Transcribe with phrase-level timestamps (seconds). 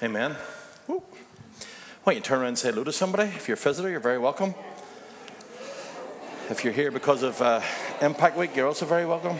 [0.00, 0.36] Amen.
[0.86, 1.02] Woo.
[2.04, 3.24] Why don't you turn around and say hello to somebody?
[3.24, 4.54] If you're a visitor, you're very welcome.
[6.48, 7.60] If you're here because of uh,
[8.00, 9.38] Impact Week, you're also very welcome.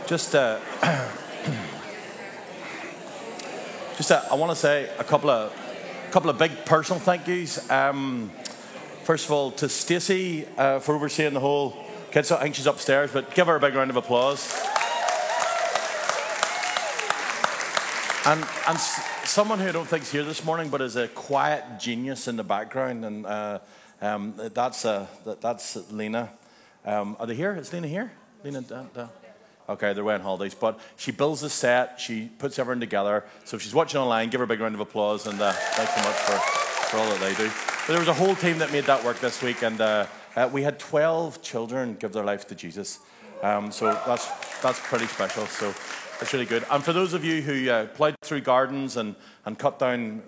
[0.08, 0.58] Just, uh,
[4.00, 5.52] just uh, I want to say a couple of,
[6.10, 7.70] couple of big personal thank yous.
[7.70, 8.30] Um,
[9.04, 11.76] first of all, to Stacey uh, for overseeing the whole
[12.10, 12.32] kids.
[12.32, 14.58] I think she's upstairs, but give her a big round of applause.
[18.24, 18.78] And, and
[19.28, 22.36] someone who I don't think is here this morning, but is a quiet genius in
[22.36, 23.58] the background, and uh,
[24.00, 26.30] um, that's, uh, that, that's Lena.
[26.86, 27.54] Um, are they here?
[27.54, 28.12] Is Lena here?
[28.42, 28.64] Lena.
[29.70, 33.24] Okay, they're away on holidays, but she builds the set, she puts everything together.
[33.44, 35.94] So if she's watching online, give her a big round of applause, and uh, thanks
[35.94, 37.48] so much for, for all that they do.
[37.86, 40.50] But there was a whole team that made that work this week, and uh, uh,
[40.52, 42.98] we had 12 children give their life to Jesus.
[43.44, 44.26] Um, so that's,
[44.60, 45.46] that's pretty special.
[45.46, 45.72] So
[46.20, 46.64] it's really good.
[46.68, 49.14] And for those of you who uh, ploughed through gardens and,
[49.46, 50.22] and cut down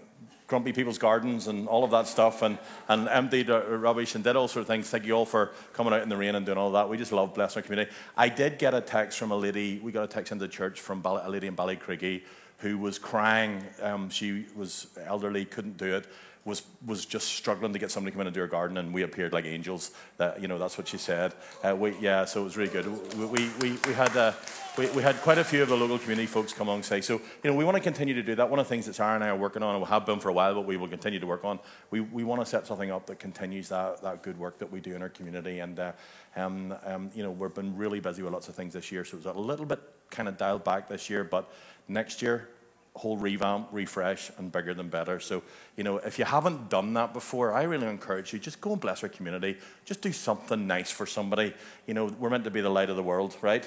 [0.53, 4.47] grumpy people's gardens and all of that stuff and, and emptied rubbish and did all
[4.47, 4.91] sort of things.
[4.91, 6.91] Thank you all for coming out in the rain and doing all that.
[6.91, 7.91] We just love blessing our community.
[8.19, 10.79] I did get a text from a lady, we got a text into the church
[10.79, 12.21] from a lady in Ballycraigy
[12.59, 13.65] who was crying.
[13.81, 16.07] Um, she was elderly, couldn't do it
[16.45, 18.93] was was just struggling to get somebody to come in and do her garden, and
[18.93, 19.93] we appeared like angels.
[20.17, 21.35] That you know, that's what she said.
[21.63, 22.87] Uh, we, yeah, so it was really good.
[23.17, 24.33] We we, we, we had uh,
[24.77, 27.05] we, we had quite a few of the local community folks come alongside.
[27.05, 28.51] So you know, we want to continue to do that.
[28.51, 30.19] One of the things that Sarah and I are working on, and we have been
[30.19, 31.61] for a while, but we will continue to work on.
[31.91, 34.81] We we want to set something up that continues that that good work that we
[34.81, 35.93] do in our community, and uh,
[36.35, 39.17] um, um, you know, we've been really busy with lots of things this year, so
[39.17, 41.51] it was a little bit kind of dialed back this year, but
[41.89, 42.49] next year
[42.95, 45.19] whole revamp, refresh, and bigger than better.
[45.19, 45.43] So,
[45.77, 48.81] you know, if you haven't done that before, I really encourage you just go and
[48.81, 49.57] bless our community.
[49.85, 51.55] Just do something nice for somebody.
[51.87, 53.67] You know, we're meant to be the light of the world, right?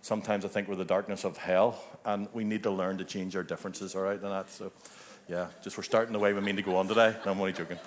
[0.00, 3.36] Sometimes I think we're the darkness of hell, and we need to learn to change
[3.36, 4.50] our differences, all right, and that.
[4.50, 4.72] So,
[5.28, 7.14] yeah, just we're starting the way we mean to go on today.
[7.24, 7.78] No, I'm only joking.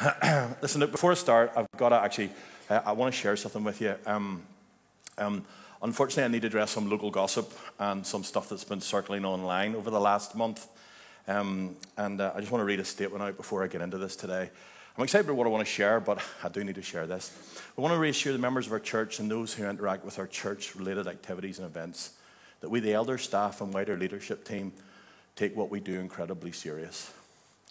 [0.62, 2.30] Listen, before I start, I've got to actually,
[2.68, 3.94] uh, I want to share something with you.
[4.06, 4.42] Um,
[5.18, 5.44] um,
[5.84, 9.74] Unfortunately, I need to address some local gossip and some stuff that's been circling online
[9.74, 10.66] over the last month.
[11.28, 13.98] Um, and uh, I just want to read a statement out before I get into
[13.98, 14.48] this today.
[14.96, 17.30] I'm excited about what I want to share, but I do need to share this.
[17.76, 20.26] I want to reassure the members of our church and those who interact with our
[20.26, 22.12] church related activities and events
[22.62, 24.72] that we, the elder staff and wider leadership team,
[25.36, 27.12] take what we do incredibly serious.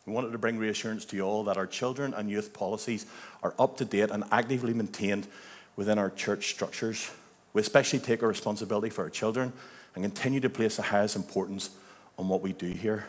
[0.06, 3.08] We wanted to bring reassurance to you all that our children and youth policies
[3.42, 5.26] are up to date and actively maintained
[5.76, 7.10] within our church structures
[7.54, 9.54] we especially take our responsibility for our children
[9.96, 11.70] and continue to place the highest importance
[12.18, 13.06] on what we do here.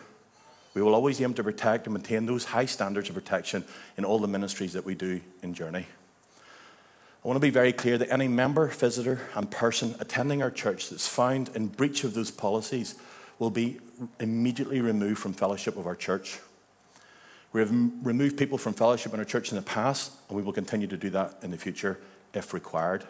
[0.75, 3.65] We will always aim to protect and maintain those high standards of protection
[3.97, 5.87] in all the ministries that we do in Journey.
[7.25, 10.91] I want to be very clear that any member, visitor, and person attending our church
[10.91, 12.97] that's found in breach of those policies
[13.39, 13.79] will be
[14.21, 16.39] immediately removed from fellowship of our church.
[17.53, 20.53] We have removed people from fellowship in our church in the past, and we will
[20.53, 21.99] continue to do that in the future
[22.35, 23.05] if required.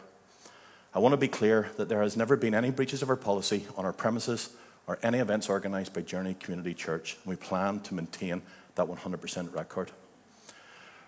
[0.95, 3.67] I want to be clear that there has never been any breaches of our policy
[3.77, 4.51] on our premises
[4.87, 7.17] or any events organised by Journey Community Church.
[7.25, 8.43] We plan to maintain
[8.77, 9.91] that 100% record.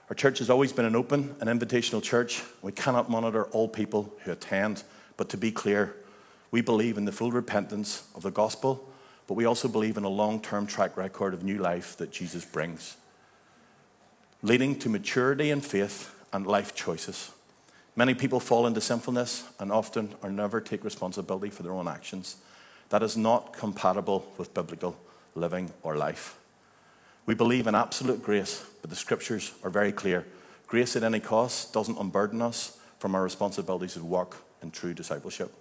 [0.09, 2.43] Our church has always been an open and invitational church.
[2.63, 4.83] We cannot monitor all people who attend,
[5.17, 5.95] but to be clear,
[6.51, 8.89] we believe in the full repentance of the gospel,
[9.29, 12.45] but we also believe in a long term track record of new life that Jesus
[12.45, 12.97] brings,
[14.43, 17.31] leading to maturity in faith and life choices.
[17.97, 22.37] Many people fall into sinfulness and often or never take responsibility for their own actions.
[22.91, 24.97] That is not compatible with biblical
[25.34, 26.39] living or life.
[27.25, 30.27] We believe in absolute grace, but the scriptures are very clear.
[30.67, 35.53] Grace at any cost doesn't unburden us from our responsibilities of work and true discipleship.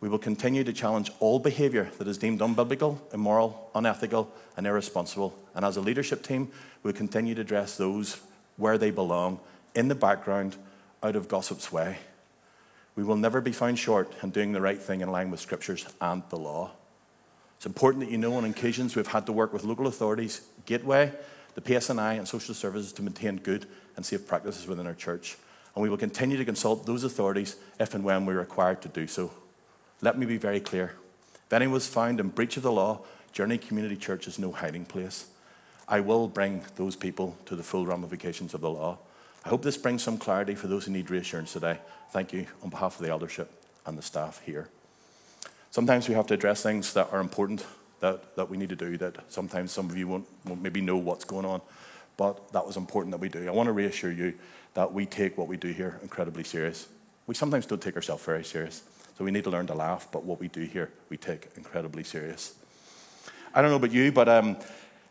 [0.00, 5.34] We will continue to challenge all behavior that is deemed unbiblical, immoral, unethical, and irresponsible.
[5.54, 6.50] And as a leadership team,
[6.82, 8.20] we will continue to address those
[8.58, 9.40] where they belong
[9.74, 10.56] in the background
[11.04, 11.98] out of gossip's way.
[12.96, 15.86] We will never be found short in doing the right thing in line with scriptures
[16.00, 16.70] and the law.
[17.56, 21.12] It's important that you know on occasions we've had to work with local authorities, Gateway,
[21.54, 23.66] the PSNI, and social services to maintain good
[23.96, 25.36] and safe practices within our church.
[25.74, 29.06] And we will continue to consult those authorities if and when we're required to do
[29.06, 29.32] so.
[30.00, 30.94] Let me be very clear.
[31.46, 33.00] If anyone was found in breach of the law,
[33.32, 35.26] Journey Community Church is no hiding place.
[35.88, 38.98] I will bring those people to the full ramifications of the law.
[39.44, 41.78] I hope this brings some clarity for those who need reassurance today.
[42.10, 43.50] Thank you on behalf of the eldership
[43.84, 44.68] and the staff here.
[45.70, 47.66] Sometimes we have to address things that are important
[48.00, 50.96] that, that we need to do that sometimes some of you won't, won't maybe know
[50.96, 51.60] what's going on,
[52.16, 53.46] but that was important that we do.
[53.46, 54.34] I want to reassure you
[54.74, 56.88] that we take what we do here incredibly serious.
[57.26, 58.82] We sometimes don't take ourselves very serious,
[59.18, 62.04] so we need to learn to laugh, but what we do here, we take incredibly
[62.04, 62.54] serious.
[63.54, 64.56] I don't know about you, but um,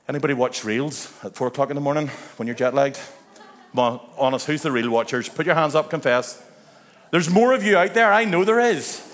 [0.08, 2.08] anybody watch reels at four o'clock in the morning
[2.38, 3.00] when you're jet lagged?
[3.76, 5.30] Honest, who's the real watchers?
[5.30, 6.44] Put your hands up, confess.
[7.12, 9.10] There's more of you out there, I know there is.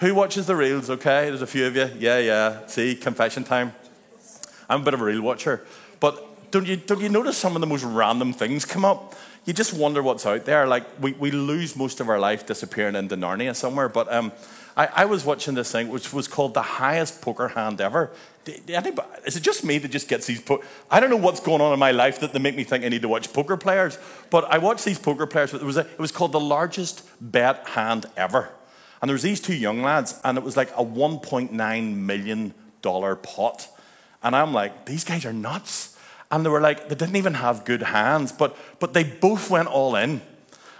[0.00, 0.90] Who watches the reels?
[0.90, 1.90] Okay, there's a few of you.
[1.98, 2.66] Yeah, yeah.
[2.66, 3.74] See, confession time.
[4.68, 5.64] I'm a bit of a reel watcher.
[6.00, 9.14] But don't you, don't you notice some of the most random things come up?
[9.46, 10.66] You just wonder what's out there.
[10.66, 13.88] Like, we, we lose most of our life disappearing into Narnia somewhere.
[13.88, 14.32] But um,
[14.76, 18.10] I, I was watching this thing which was called the highest poker hand ever.
[18.68, 20.40] Anybody, is it just me that just gets these?
[20.40, 22.84] Po- I don't know what's going on in my life that they make me think
[22.84, 23.98] I need to watch poker players.
[24.30, 25.54] But I watched these poker players.
[25.54, 28.50] It was, a, it was called the largest bet hand ever.
[29.00, 33.68] And there was these two young lads, and it was like a $1.9 million pot.
[34.22, 35.95] And I'm like, these guys are nuts.
[36.30, 39.68] And they were like, they didn't even have good hands, but, but they both went
[39.68, 40.20] all in.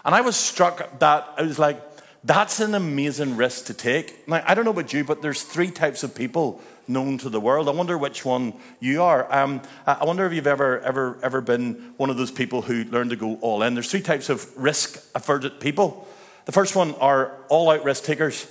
[0.04, 1.80] And I was struck that I was like,
[2.24, 4.26] that's an amazing risk to take.
[4.26, 7.40] Now, I don't know about you, but there's three types of people known to the
[7.40, 7.68] world.
[7.68, 9.32] I wonder which one you are.
[9.32, 13.10] Um, I wonder if you've ever, ever, ever been one of those people who learned
[13.10, 13.74] to go all in.
[13.74, 16.08] There's three types of risk averted people.
[16.46, 18.50] The first one are all out risk takers.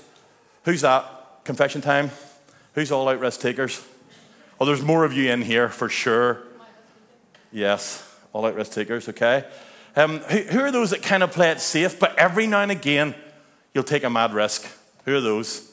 [0.64, 1.06] Who's that?
[1.44, 2.12] Confession time.
[2.74, 3.86] Who's all out risk takers?
[4.60, 6.44] Oh, there's more of you in here for sure.
[7.56, 9.46] Yes, all out risk takers, okay.
[9.96, 12.70] Um, who, who are those that kind of play it safe, but every now and
[12.70, 13.16] again
[13.74, 14.68] you'll take a mad risk?
[15.06, 15.72] Who are those?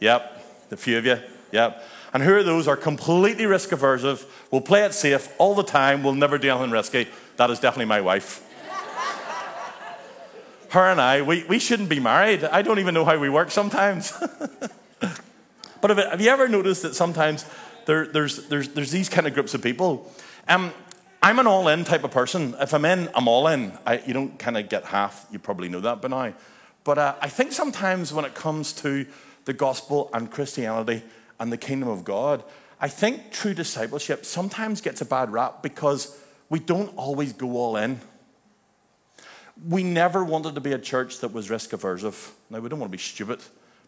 [0.00, 1.20] Yep, the few of you.
[1.52, 1.84] Yep.
[2.12, 6.02] And who are those are completely risk aversive, will play it safe all the time,
[6.02, 7.06] will never do anything risky?
[7.36, 8.44] That is definitely my wife
[10.70, 12.42] her and I, we, we shouldn't be married.
[12.42, 14.12] I don't even know how we work sometimes.
[15.80, 17.44] but have, have, you ever noticed that sometimes
[17.86, 20.12] there, there's, there's, there's these kind of groups of people?
[20.48, 20.72] Um,
[21.22, 22.54] I'm an all in type of person.
[22.60, 23.72] If I'm in, I'm all in.
[23.86, 25.26] I, you don't kind of get half.
[25.30, 26.34] You probably know that by now.
[26.84, 29.06] But uh, I think sometimes when it comes to
[29.44, 31.02] the gospel and Christianity
[31.38, 32.42] and the kingdom of God,
[32.80, 36.18] I think true discipleship sometimes gets a bad rap because
[36.48, 38.00] we don't always go all in
[39.68, 42.30] we never wanted to be a church that was risk aversive.
[42.48, 43.40] Now, we don't want to be stupid,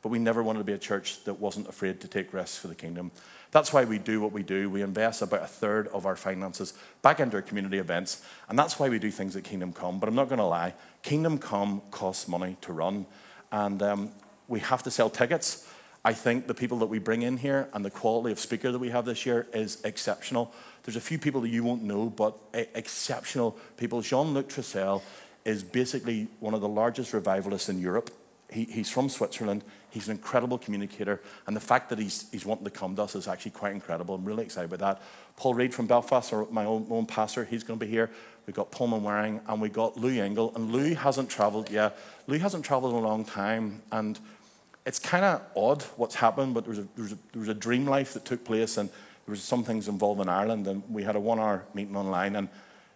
[0.03, 2.69] but we never wanted to be a church that wasn't afraid to take risks for
[2.69, 3.11] the kingdom.
[3.53, 4.69] That's why we do what we do.
[4.71, 6.73] We invest about a third of our finances
[7.03, 10.01] back into our community events, and that's why we do things at Kingdom Come.
[10.01, 13.07] But I'm not going to lie, Kingdom Come costs money to run,
[13.53, 14.11] and um,
[14.49, 15.69] we have to sell tickets.
[16.05, 18.79] I think the people that we bring in here and the quality of speaker that
[18.79, 20.53] we have this year is exceptional.
[20.83, 24.01] There's a few people that you won't know, but exceptional people.
[24.01, 25.03] Jean Luc Trachsel
[25.45, 28.11] is basically one of the largest revivalists in Europe.
[28.51, 29.63] He, he's from Switzerland.
[29.93, 31.21] He's an incredible communicator.
[31.47, 34.15] And the fact that he's, he's wanting to come to us is actually quite incredible.
[34.15, 35.03] I'm really excited about that.
[35.37, 38.11] Paul Reid from Belfast, or my own, own pastor, he's going to be here.
[38.47, 40.55] We've got Paul Manwaring and we've got Lou Engle.
[40.55, 41.99] And Lou hasn't traveled, yet.
[42.27, 43.83] Lou hasn't traveled in a long time.
[43.93, 44.19] And
[44.87, 47.49] it's kind of odd what's happened, but there was, a, there, was a, there was
[47.49, 50.67] a dream life that took place and there was some things involved in Ireland.
[50.67, 52.35] And we had a one hour meeting online.
[52.35, 52.49] And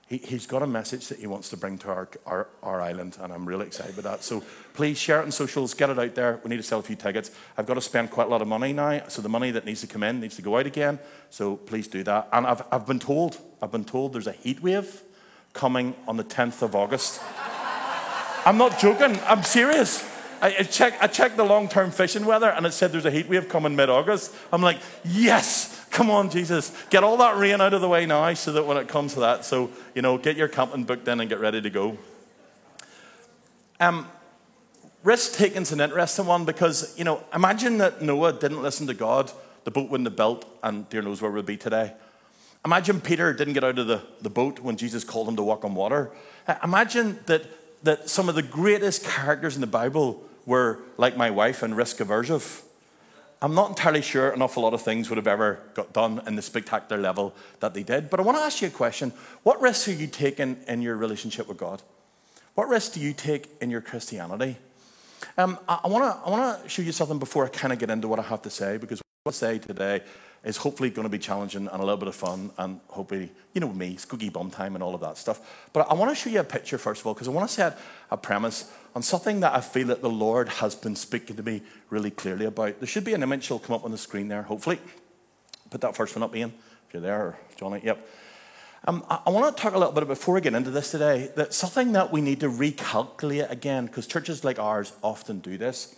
[0.09, 3.19] he, has got a message that he wants to bring to our, our, our, island,
[3.21, 4.25] and I'm really excited about that.
[4.25, 4.43] So
[4.73, 6.41] please share it on socials, get it out there.
[6.45, 7.33] We need to sell a few tickets.
[7.57, 9.81] I've got to spend quite a lot of money now, so the money that needs
[9.81, 11.01] to come in needs to go out again.
[11.31, 12.29] So please do that.
[12.33, 15.03] And I've, I've been told, I've been told there's a heat wave
[15.53, 17.21] coming on the 10th of August.
[18.47, 20.16] I'm not joking, I'm serious.
[20.41, 23.11] I, I, check, I checked the long term fishing weather and it said there's a
[23.11, 24.35] heat wave coming mid August.
[24.53, 26.77] I'm like, yes, Come on, Jesus.
[26.91, 29.21] Get all that rain out of the way now so that when it comes to
[29.21, 31.97] that, so, you know, get your camping booked in and get ready to go.
[33.81, 34.07] Um,
[35.03, 39.33] risk taking's an interesting one because, you know, imagine that Noah didn't listen to God,
[39.65, 41.95] the boat wouldn't have built, and dear knows where we'd be today.
[42.63, 45.65] Imagine Peter didn't get out of the, the boat when Jesus called him to walk
[45.65, 46.11] on water.
[46.47, 47.47] Uh, imagine that,
[47.83, 51.99] that some of the greatest characters in the Bible were like my wife and risk
[51.99, 52.63] aversive.
[53.43, 56.37] I'm not entirely sure an awful lot of things would have ever got done in
[56.37, 58.09] the spectacular level that they did.
[58.09, 59.13] But I want to ask you a question.
[59.43, 61.83] What risks are you taking in your relationship with God?
[62.55, 64.57] What risks do you take in your Christianity?
[65.37, 68.19] Um, I, I want to show you something before I kind of get into what
[68.19, 70.01] I have to say, because what I say today
[70.47, 73.61] is hopefully going to be challenging and a little bit of fun, and hopefully, you
[73.61, 75.41] know me, skooky bum time and all of that stuff.
[75.73, 77.53] But I want to show you a picture, first of all, because I want to
[77.53, 77.79] set
[78.13, 81.63] a premise on something that I feel that the Lord has been speaking to me
[81.91, 82.79] really clearly about.
[82.79, 84.79] There should be an image that'll come up on the screen there, hopefully.
[85.71, 86.55] Put that first one up, Ian,
[86.87, 87.81] if you're there, or Johnny.
[87.83, 88.09] Yep.
[88.87, 91.29] Um, I want to talk a little bit before we get into this today.
[91.35, 95.97] That something that we need to recalculate again, because churches like ours often do this.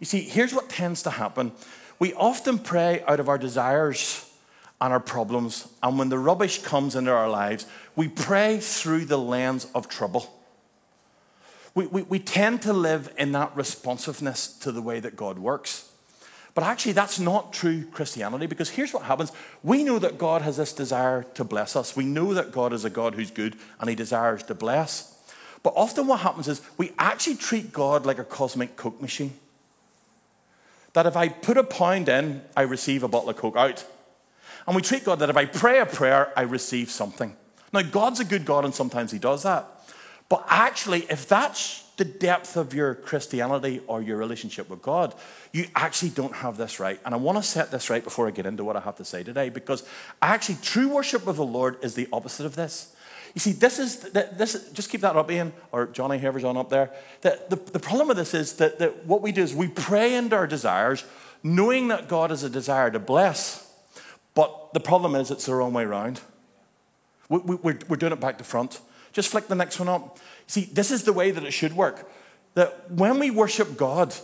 [0.00, 1.52] You see, here's what tends to happen
[1.98, 4.30] we often pray out of our desires
[4.80, 9.18] and our problems, and when the rubbish comes into our lives, we pray through the
[9.18, 10.30] lens of trouble.
[11.74, 15.90] We, we, we tend to live in that responsiveness to the way that God works.
[16.54, 19.32] But actually, that's not true Christianity because here's what happens.
[19.64, 21.96] We know that God has this desire to bless us.
[21.96, 25.18] We know that God is a God who's good and he desires to bless.
[25.64, 29.32] But often what happens is we actually treat God like a cosmic Coke machine.
[30.94, 33.84] That if I put a pound in, I receive a bottle of Coke out.
[34.66, 37.36] And we treat God that if I pray a prayer, I receive something.
[37.72, 39.68] Now, God's a good God and sometimes he does that.
[40.28, 45.14] But actually, if that's the depth of your Christianity or your relationship with God,
[45.52, 46.98] you actually don't have this right.
[47.04, 49.04] And I want to set this right before I get into what I have to
[49.04, 49.86] say today, because
[50.22, 52.93] actually, true worship of the Lord is the opposite of this.
[53.34, 56.70] You see, this is, this, just keep that up, Ian, or Johnny, whoever's on up
[56.70, 56.92] there.
[57.22, 60.14] The, the, the problem with this is that, that what we do is we pray
[60.14, 61.04] into our desires,
[61.42, 63.68] knowing that God has a desire to bless,
[64.34, 66.20] but the problem is it's the wrong way around.
[67.28, 68.80] We, we, we're, we're doing it back to front.
[69.12, 70.18] Just flick the next one up.
[70.46, 72.08] See, this is the way that it should work.
[72.54, 74.14] That when we worship God,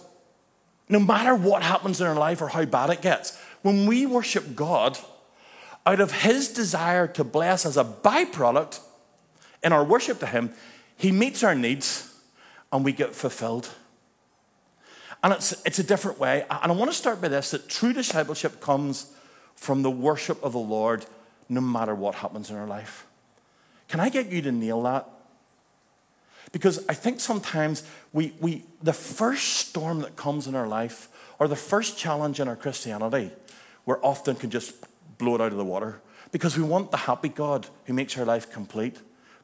[0.89, 4.55] no matter what happens in our life or how bad it gets, when we worship
[4.55, 4.99] God,
[5.85, 8.81] out of His desire to bless as a byproduct
[9.63, 10.53] in our worship to Him,
[10.97, 12.15] He meets our needs
[12.73, 13.69] and we get fulfilled.
[15.23, 16.47] And it's, it's a different way.
[16.51, 19.13] And I want to start by this that true discipleship comes
[19.55, 21.05] from the worship of the Lord
[21.49, 23.07] no matter what happens in our life.
[23.89, 25.07] Can I get you to nail that?
[26.53, 31.49] Because I think sometimes we, we, the first storm that comes in our life, or
[31.49, 33.31] the first challenge in our Christianity,
[33.87, 34.75] we often can just
[35.19, 36.01] blow it out of the water.
[36.33, 38.97] Because we want the happy God who makes our life complete.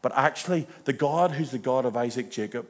[0.06, 2.68] But actually, the God who's the God of Isaac, Jacob,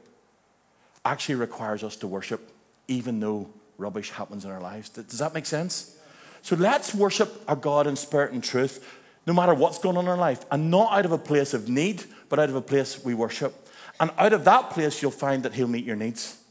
[1.05, 2.51] actually requires us to worship,
[2.87, 4.89] even though rubbish happens in our lives.
[4.89, 5.99] Does that make sense?
[6.41, 8.83] So let's worship our God in spirit and truth
[9.27, 11.69] no matter what's going on in our life, and not out of a place of
[11.69, 13.53] need, but out of a place we worship.
[13.99, 16.41] And out of that place, you'll find that He'll meet your needs.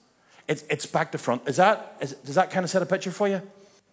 [0.47, 1.49] It's, it's back to front.
[1.49, 3.43] Is that, is, does that kind of set a picture for you?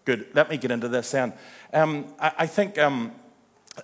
[0.06, 0.28] Good.
[0.36, 1.34] Let me get into this then.
[1.74, 3.14] Um, I, I, think um,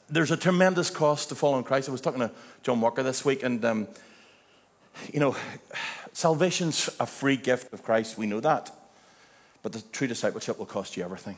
[0.09, 1.89] there's a tremendous cost to following Christ.
[1.89, 2.31] I was talking to
[2.63, 3.87] John Walker this week, and um,
[5.11, 5.35] you know,
[6.13, 8.17] salvation's a free gift of Christ.
[8.17, 8.71] We know that.
[9.61, 11.37] But the true discipleship will cost you everything.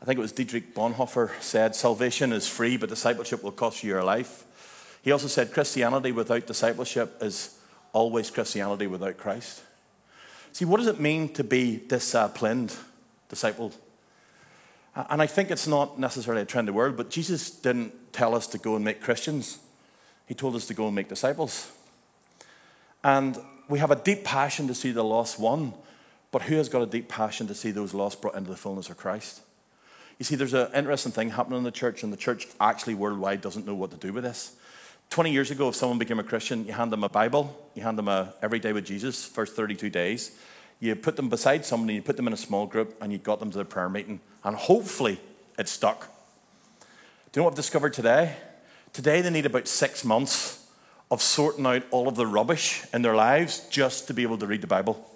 [0.00, 3.90] I think it was Dietrich Bonhoeffer said, Salvation is free, but discipleship will cost you
[3.90, 4.44] your life.
[5.02, 7.58] He also said, Christianity without discipleship is
[7.92, 9.62] always Christianity without Christ.
[10.52, 12.74] See, what does it mean to be disciplined,
[13.30, 13.74] discipled?
[14.94, 18.58] And I think it's not necessarily a trendy word, but Jesus didn't tell us to
[18.58, 19.58] go and make Christians.
[20.26, 21.70] He told us to go and make disciples.
[23.02, 25.74] And we have a deep passion to see the lost won,
[26.30, 28.90] but who has got a deep passion to see those lost brought into the fullness
[28.90, 29.40] of Christ?
[30.18, 33.40] You see, there's an interesting thing happening in the church, and the church actually worldwide
[33.40, 34.54] doesn't know what to do with this.
[35.10, 37.98] 20 years ago, if someone became a Christian, you hand them a Bible, you hand
[37.98, 40.32] them a Every Day with Jesus, first 32 days.
[40.82, 43.38] You put them beside somebody, you put them in a small group, and you got
[43.38, 45.20] them to the prayer meeting, and hopefully
[45.58, 46.08] it stuck.
[47.30, 48.36] Do you know what I've discovered today?
[48.92, 50.66] Today, they need about six months
[51.10, 54.46] of sorting out all of the rubbish in their lives just to be able to
[54.46, 55.08] read the Bible.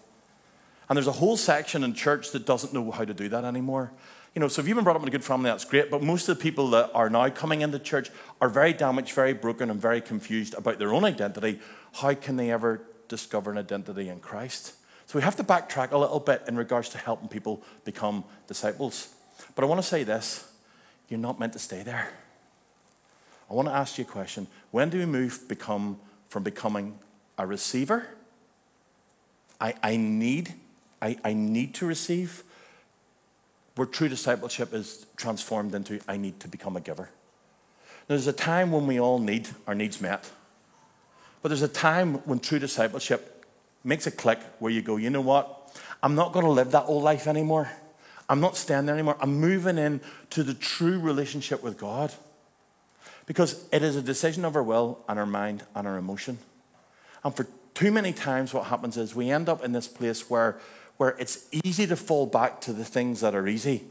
[0.89, 3.93] And there's a whole section in church that doesn't know how to do that anymore
[4.37, 5.91] you know, so if you've been brought up in a good family, that's great.
[5.91, 9.33] But most of the people that are now coming into church are very damaged, very
[9.33, 11.59] broken, and very confused about their own identity.
[11.95, 14.75] How can they ever discover an identity in Christ?
[15.07, 19.09] So we have to backtrack a little bit in regards to helping people become disciples.
[19.55, 20.51] But I want to say this
[21.09, 22.09] you're not meant to stay there.
[23.49, 24.49] I want to ask you a question.
[24.73, 26.99] When do we move become from becoming
[27.39, 28.09] a receiver?
[29.61, 30.55] I, I need,
[31.01, 32.43] I, I need to receive
[33.77, 37.11] where true discipleship is transformed into I need to become a giver.
[38.09, 40.31] There's a time when we all need our needs met,
[41.43, 43.36] but there's a time when true discipleship
[43.87, 45.53] makes a click where you go, you know what?
[46.03, 47.71] I'm not going to live that old life anymore.
[48.29, 49.17] I'm not staying there anymore.
[49.21, 50.01] I'm moving in
[50.31, 52.13] to the true relationship with God.
[53.25, 56.39] Because it is a decision of our will and our mind and our emotion.
[57.25, 60.59] And for too many times, what happens is we end up in this place where
[60.97, 63.85] where it's easy to fall back to the things that are easy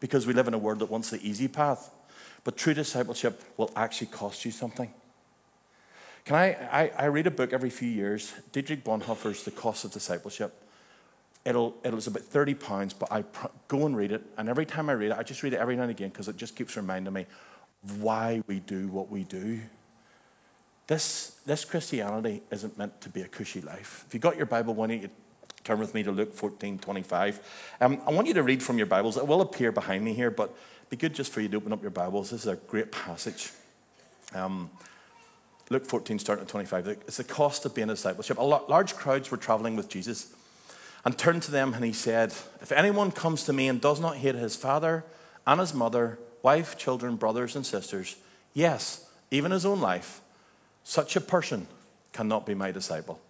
[0.00, 1.90] because we live in a world that wants the easy path.
[2.44, 4.92] But true discipleship will actually cost you something.
[6.26, 9.92] Can I, I, I read a book every few years, Dietrich Bonhoeffer's The Cost of
[9.92, 10.60] Discipleship.
[11.44, 14.24] It'll, it'll about 30 pounds, but I pr- go and read it.
[14.36, 16.26] And every time I read it, I just read it every now and again because
[16.26, 17.26] it just keeps reminding me
[18.00, 19.60] why we do what we do.
[20.88, 24.04] This, this Christianity isn't meant to be a cushy life.
[24.08, 25.10] If you got your Bible, why don't you
[25.62, 27.76] turn with me to Luke 14 25.
[27.80, 29.16] Um, I want you to read from your Bibles.
[29.16, 31.72] It will appear behind me here, but it'd be good just for you to open
[31.72, 32.30] up your Bibles.
[32.30, 33.52] This is a great passage.
[34.34, 34.70] Um,
[35.68, 36.88] Luke 14, starting at 25.
[36.88, 38.38] It's the cost of being a discipleship.
[38.38, 40.32] A large crowds were traveling with Jesus
[41.04, 42.30] and turned to them and he said,
[42.60, 45.04] If anyone comes to me and does not hate his father
[45.46, 48.16] and his mother, wife, children, brothers, and sisters,
[48.54, 50.20] yes, even his own life,
[50.84, 51.66] such a person
[52.12, 53.20] cannot be my disciple.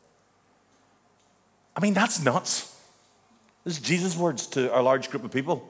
[1.75, 2.78] I mean, that's nuts.
[3.64, 5.69] This is Jesus' words to a large group of people.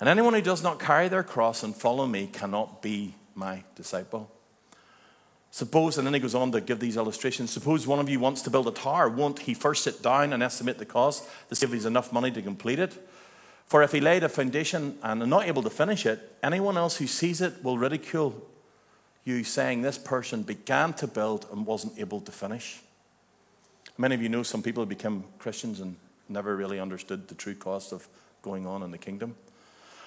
[0.00, 4.30] And anyone who does not carry their cross and follow me cannot be my disciple.
[5.54, 7.52] Suppose, and then he goes on to give these illustrations.
[7.52, 9.08] Suppose one of you wants to build a tower.
[9.08, 12.32] Won't he first sit down and estimate the cost to see if he's enough money
[12.32, 12.92] to complete it?
[13.66, 16.96] For if he laid a foundation and are not able to finish it, anyone else
[16.96, 18.44] who sees it will ridicule
[19.22, 22.80] you, saying, This person began to build and wasn't able to finish.
[23.96, 25.94] Many of you know some people who become Christians and
[26.28, 28.08] never really understood the true cost of
[28.42, 29.36] going on in the kingdom.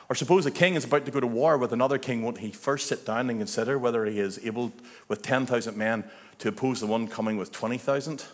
[0.10, 2.52] Or suppose a king is about to go to war with another king, won't he
[2.52, 4.72] first sit down and consider whether he is able,
[5.08, 6.06] with 10,000 men,
[6.40, 8.26] to oppose the one coming with 20,000?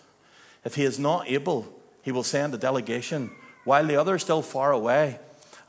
[0.64, 3.32] If he is not able, he will send a delegation
[3.64, 5.20] while the other is still far away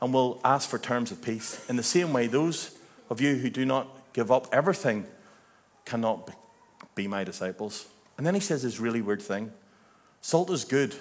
[0.01, 1.65] and will ask for terms of peace.
[1.69, 2.77] In the same way, those
[3.09, 5.05] of you who do not give up everything
[5.85, 6.29] cannot
[6.93, 7.87] be my disciples.
[8.17, 9.51] And then he says this really weird thing
[10.21, 10.95] Salt is good,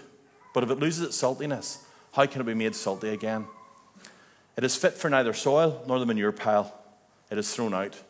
[0.52, 1.78] but if it loses its saltiness,
[2.12, 3.46] how can it be made salty again?
[4.56, 6.72] It is fit for neither soil nor the manure pile.
[7.30, 8.00] It is thrown out.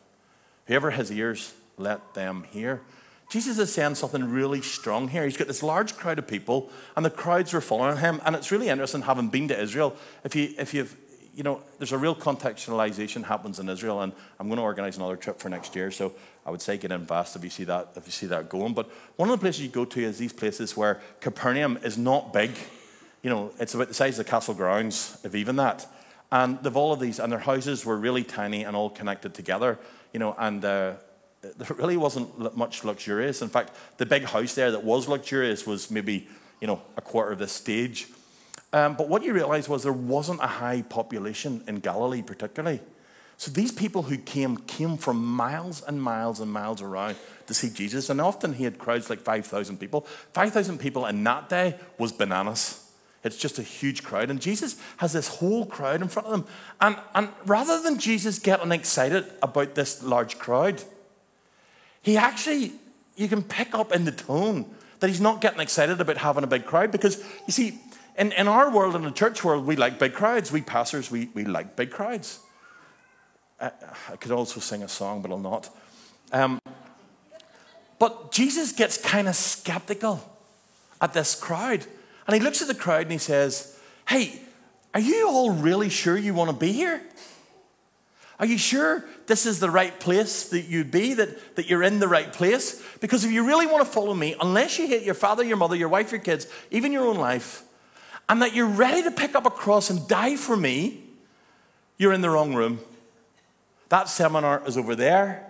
[0.67, 2.81] Whoever has ears, let them hear.
[3.29, 5.23] Jesus is saying something really strong here.
[5.23, 8.21] He's got this large crowd of people, and the crowds were following him.
[8.25, 10.95] And it's really interesting, having been to Israel, if, you, if you've
[11.35, 15.17] you know, there's a real contextualization happens in Israel, and I'm going to organize another
[15.17, 15.91] trip for next year.
[15.91, 16.13] So
[16.45, 18.73] I would say get in fast if you see that if you see that going.
[18.73, 22.31] But one of the places you go to is these places where Capernaum is not
[22.31, 22.51] big.
[23.21, 25.85] You know, it's about the size of the castle grounds, if even that.
[26.31, 29.77] And they've all of these, and their houses were really tiny and all connected together.
[30.13, 30.93] You know, and uh,
[31.41, 33.41] there really wasn't much luxurious.
[33.41, 36.27] In fact, the big house there that was luxurious was maybe
[36.61, 38.07] you know a quarter of this stage.
[38.73, 42.81] Um, but what you realize was there wasn't a high population in Galilee, particularly.
[43.37, 47.15] So these people who came came from miles and miles and miles around
[47.47, 50.01] to see Jesus, and often he had crowds like 5,000 people.
[50.33, 52.84] 5,000 people in that day was bananas.
[53.25, 54.29] It's just a huge crowd.
[54.29, 56.45] And Jesus has this whole crowd in front of him.
[56.79, 60.83] And, and rather than Jesus getting excited about this large crowd,
[62.03, 62.73] he actually,
[63.15, 64.65] you can pick up in the tone
[64.99, 67.79] that he's not getting excited about having a big crowd because, you see,
[68.15, 70.51] in, in our world, in the church world, we like big crowds.
[70.51, 72.39] We pastors, we, we like big crowds.
[73.59, 73.71] I,
[74.11, 75.75] I could also sing a song, but I'll not.
[76.31, 76.59] Um,
[77.97, 80.21] but Jesus gets kind of skeptical
[81.01, 81.87] at this crowd.
[82.27, 84.41] And he looks at the crowd and he says, Hey,
[84.93, 87.01] are you all really sure you want to be here?
[88.39, 91.99] Are you sure this is the right place that you'd be, that, that you're in
[91.99, 92.83] the right place?
[92.99, 95.75] Because if you really want to follow me, unless you hate your father, your mother,
[95.75, 97.63] your wife, your kids, even your own life,
[98.27, 101.01] and that you're ready to pick up a cross and die for me,
[101.97, 102.79] you're in the wrong room.
[103.89, 105.45] That seminar is over there.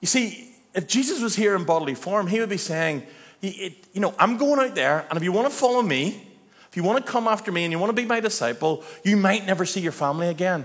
[0.00, 3.06] You see, if Jesus was here in bodily form, he would be saying,
[3.42, 6.28] You know, I'm going out there, and if you want to follow me,
[6.68, 9.16] if you want to come after me and you want to be my disciple, you
[9.16, 10.64] might never see your family again.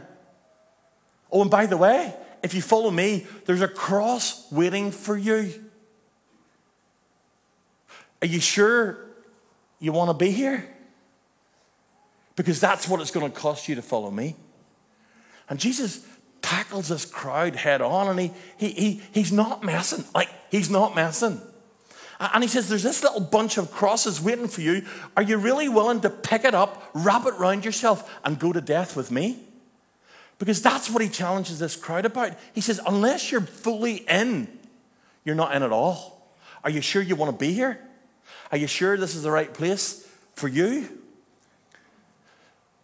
[1.31, 2.13] Oh, and by the way,
[2.43, 5.51] if you follow me, there's a cross waiting for you.
[8.21, 8.97] Are you sure
[9.79, 10.67] you want to be here?
[12.37, 14.37] because that's what it's going to cost you to follow me.
[15.49, 16.05] And Jesus
[16.41, 20.05] tackles this crowd head on and he, he, he, he's not messing.
[20.15, 21.41] Like, he's not messing.
[22.19, 24.85] And he says, There's this little bunch of crosses waiting for you.
[25.15, 28.61] Are you really willing to pick it up, wrap it around yourself, and go to
[28.61, 29.39] death with me?
[30.39, 32.33] Because that's what he challenges this crowd about.
[32.53, 34.47] He says, Unless you're fully in,
[35.23, 36.31] you're not in at all.
[36.63, 37.79] Are you sure you want to be here?
[38.51, 40.81] Are you sure this is the right place for you?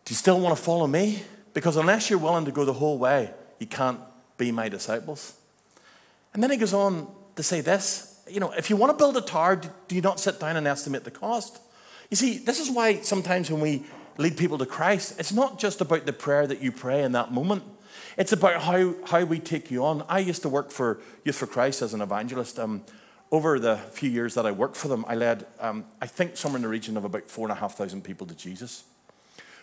[0.05, 1.23] Do you still want to follow me?
[1.53, 3.99] Because unless you're willing to go the whole way, you can't
[4.37, 5.33] be my disciples.
[6.33, 9.15] And then he goes on to say this you know, if you want to build
[9.15, 11.59] a tower, do you not sit down and estimate the cost?
[12.09, 13.83] You see, this is why sometimes when we
[14.17, 17.31] lead people to Christ, it's not just about the prayer that you pray in that
[17.31, 17.63] moment.
[18.17, 20.03] It's about how, how we take you on.
[20.09, 22.59] I used to work for Youth for Christ as an evangelist.
[22.59, 22.83] Um,
[23.31, 26.57] over the few years that I worked for them, I led, um, I think, somewhere
[26.57, 28.83] in the region of about four and a half thousand people to Jesus.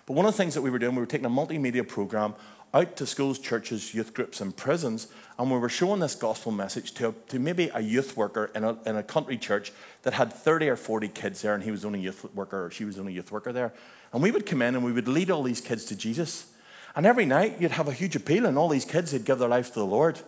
[0.06, 2.34] But one of the things that we were doing, we were taking a multimedia program
[2.72, 6.92] out to schools, churches, youth groups, and prisons, and we were showing this gospel message
[6.94, 10.68] to, to maybe a youth worker in a, in a country church that had 30
[10.68, 13.12] or 40 kids there, and he was only a youth worker, or she was only
[13.12, 13.72] a youth worker there.
[14.12, 16.52] And we would come in and we would lead all these kids to Jesus.
[16.94, 19.48] And every night you'd have a huge appeal, and all these kids would give their
[19.48, 20.20] life to the Lord.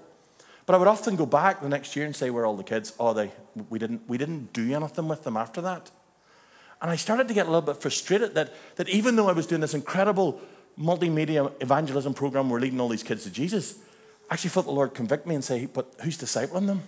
[0.67, 2.65] But I would often go back the next year and say, Where are all the
[2.65, 2.93] kids?
[2.99, 3.33] Oh, they,
[3.69, 5.91] we, didn't, we didn't do anything with them after that.
[6.81, 9.47] And I started to get a little bit frustrated that, that even though I was
[9.47, 10.41] doing this incredible
[10.79, 13.79] multimedia evangelism program, we're leading all these kids to Jesus,
[14.31, 16.83] I actually felt the Lord convict me and say, But who's discipling them?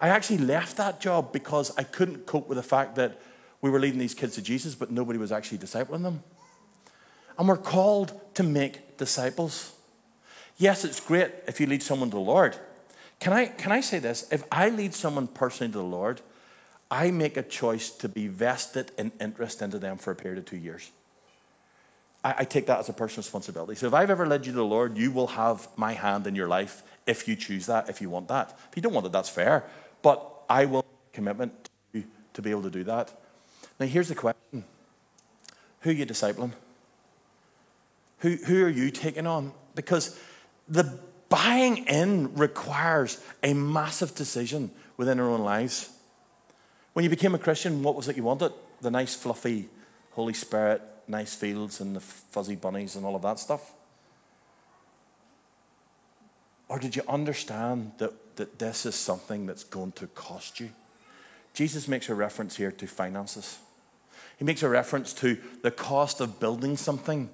[0.00, 3.20] I actually left that job because I couldn't cope with the fact that
[3.60, 6.22] we were leading these kids to Jesus, but nobody was actually discipling them.
[7.38, 9.72] And we're called to make disciples.
[10.56, 12.56] Yes, it's great if you lead someone to the Lord.
[13.20, 14.28] Can I, can I say this?
[14.30, 16.20] If I lead someone personally to the Lord,
[16.90, 20.46] I make a choice to be vested in interest into them for a period of
[20.46, 20.90] two years.
[22.24, 23.74] I, I take that as a personal responsibility.
[23.74, 26.34] So if I've ever led you to the Lord, you will have my hand in
[26.34, 28.58] your life if you choose that, if you want that.
[28.70, 29.64] If you don't want it, that's fair.
[30.02, 32.04] But I will commitment to,
[32.34, 33.12] to be able to do that.
[33.80, 34.64] Now, here's the question
[35.80, 36.52] Who are you discipling?
[38.18, 39.52] Who, who are you taking on?
[39.74, 40.18] Because
[40.68, 45.90] the buying in requires a massive decision within our own lives.
[46.94, 48.52] When you became a Christian, what was it you wanted?
[48.80, 49.68] The nice, fluffy
[50.12, 53.72] Holy Spirit, nice fields, and the fuzzy bunnies, and all of that stuff?
[56.68, 60.70] Or did you understand that, that this is something that's going to cost you?
[61.54, 63.58] Jesus makes a reference here to finances.
[64.36, 67.30] He makes a reference to the cost of building something.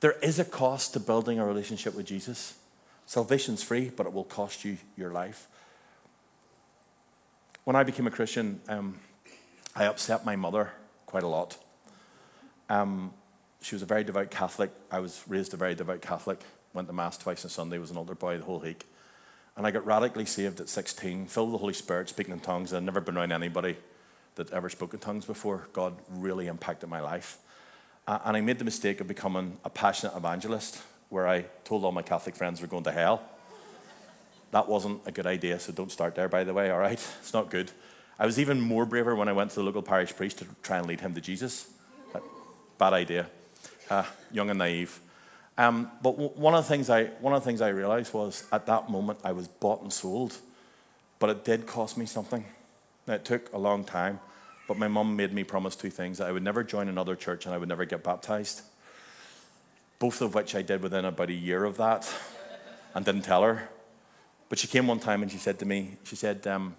[0.00, 2.54] There is a cost to building a relationship with Jesus.
[3.06, 5.48] Salvation's free, but it will cost you your life.
[7.64, 9.00] When I became a Christian, um,
[9.74, 10.70] I upset my mother
[11.06, 11.56] quite a lot.
[12.68, 13.12] Um,
[13.60, 14.70] she was a very devout Catholic.
[14.90, 16.40] I was raised a very devout Catholic.
[16.72, 18.84] Went to Mass twice on Sunday, was an altar boy the whole week.
[19.56, 22.74] And I got radically saved at 16, filled with the Holy Spirit, speaking in tongues.
[22.74, 23.76] I'd never been around anybody
[24.34, 25.68] that ever spoke in tongues before.
[25.72, 27.38] God really impacted my life.
[28.06, 31.92] Uh, and I made the mistake of becoming a passionate evangelist, where I told all
[31.92, 33.22] my Catholic friends we're going to hell.
[34.50, 37.00] That wasn't a good idea, so don't start there, by the way, all right?
[37.20, 37.70] It's not good.
[38.18, 40.78] I was even more braver when I went to the local parish priest to try
[40.78, 41.68] and lead him to Jesus.
[42.78, 43.26] Bad idea.
[43.88, 45.00] Uh, young and naive.
[45.58, 48.44] Um, but w- one, of the things I, one of the things I realized was
[48.52, 50.36] at that moment I was bought and sold,
[51.18, 52.44] but it did cost me something.
[53.06, 54.20] Now, it took a long time,
[54.68, 57.46] but my mum made me promise two things that I would never join another church
[57.46, 58.62] and I would never get baptized.
[59.98, 62.12] Both of which I did within about a year of that
[62.94, 63.68] and didn't tell her.
[64.48, 66.76] But she came one time and she said to me, she said, um,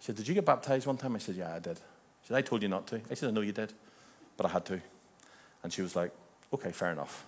[0.00, 1.14] she said, Did you get baptized one time?
[1.14, 1.76] I said, Yeah, I did.
[2.22, 3.00] She said, I told you not to.
[3.10, 3.72] I said, I know you did,
[4.40, 4.80] but I had to.
[5.62, 6.12] And she was like,
[6.50, 7.26] Okay, fair enough.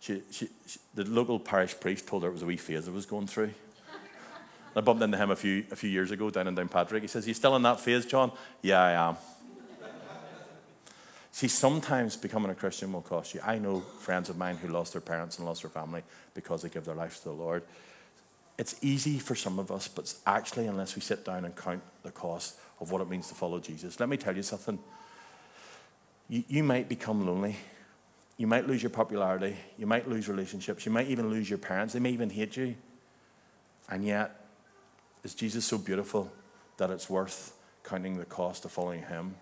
[0.00, 2.90] She, she, she, the local parish priest told her it was a wee phase I
[2.90, 3.52] was going through.
[4.74, 7.02] I bumped into him a few, a few years ago down in Downpatrick.
[7.02, 8.32] He says, You still in that phase, John?
[8.62, 9.16] Yeah, I am.
[11.30, 13.40] See, sometimes becoming a Christian will cost you.
[13.44, 16.02] I know friends of mine who lost their parents and lost their family
[16.34, 17.62] because they give their life to the Lord.
[18.58, 22.10] It's easy for some of us, but actually, unless we sit down and count the
[22.10, 24.80] cost of what it means to follow Jesus, let me tell you something.
[26.30, 27.56] You, you might become lonely.
[28.38, 29.56] You might lose your popularity.
[29.76, 30.86] You might lose relationships.
[30.86, 31.92] You might even lose your parents.
[31.92, 32.76] They may even hate you.
[33.90, 34.46] And yet,
[35.24, 36.32] is Jesus so beautiful
[36.78, 37.52] that it's worth
[37.84, 39.34] counting the cost of following him?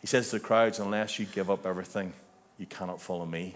[0.00, 2.12] He says to the crowds, Unless you give up everything,
[2.58, 3.54] you cannot follow me.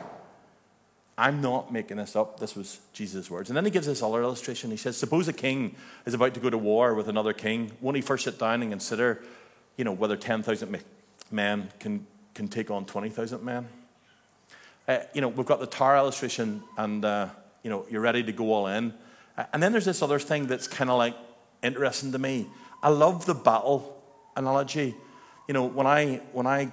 [1.18, 2.38] I'm not making this up.
[2.38, 3.50] This was Jesus' words.
[3.50, 4.70] And then he gives this other illustration.
[4.70, 5.74] He says, Suppose a king
[6.06, 7.72] is about to go to war with another king.
[7.80, 9.22] Won't he first sit down and consider,
[9.76, 10.78] you know, whether 10,000
[11.32, 12.06] men can,
[12.38, 13.68] can take on 20,000 men?
[14.86, 17.28] Uh, you know, we've got the tower illustration, and, uh,
[17.64, 18.94] you know, you're ready to go all in.
[19.36, 21.16] Uh, and then there's this other thing that's kind of like
[21.64, 22.46] interesting to me.
[22.80, 24.00] I love the battle
[24.36, 24.94] analogy.
[25.48, 26.70] You know, when I, when I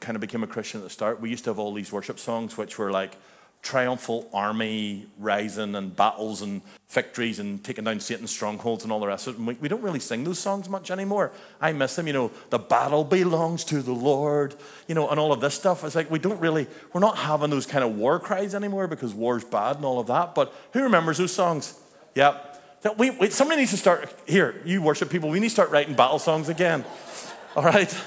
[0.00, 2.18] kind of became a Christian at the start, we used to have all these worship
[2.18, 3.16] songs which were like,
[3.64, 9.06] triumphal army rising and battles and victories and taking down Satan's strongholds and all the
[9.06, 9.38] rest of it.
[9.38, 11.32] And we, we, don't really sing those songs much anymore.
[11.62, 14.54] I miss them, you know, the battle belongs to the Lord,
[14.86, 15.82] you know, and all of this stuff.
[15.82, 19.14] It's like we don't really, we're not having those kind of war cries anymore because
[19.14, 20.34] war's bad and all of that.
[20.34, 21.74] But who remembers those songs?
[22.14, 22.50] Yep.
[22.98, 25.94] We, we, somebody needs to start, here, you worship people, we need to start writing
[25.94, 26.84] battle songs again.
[27.56, 27.98] All right?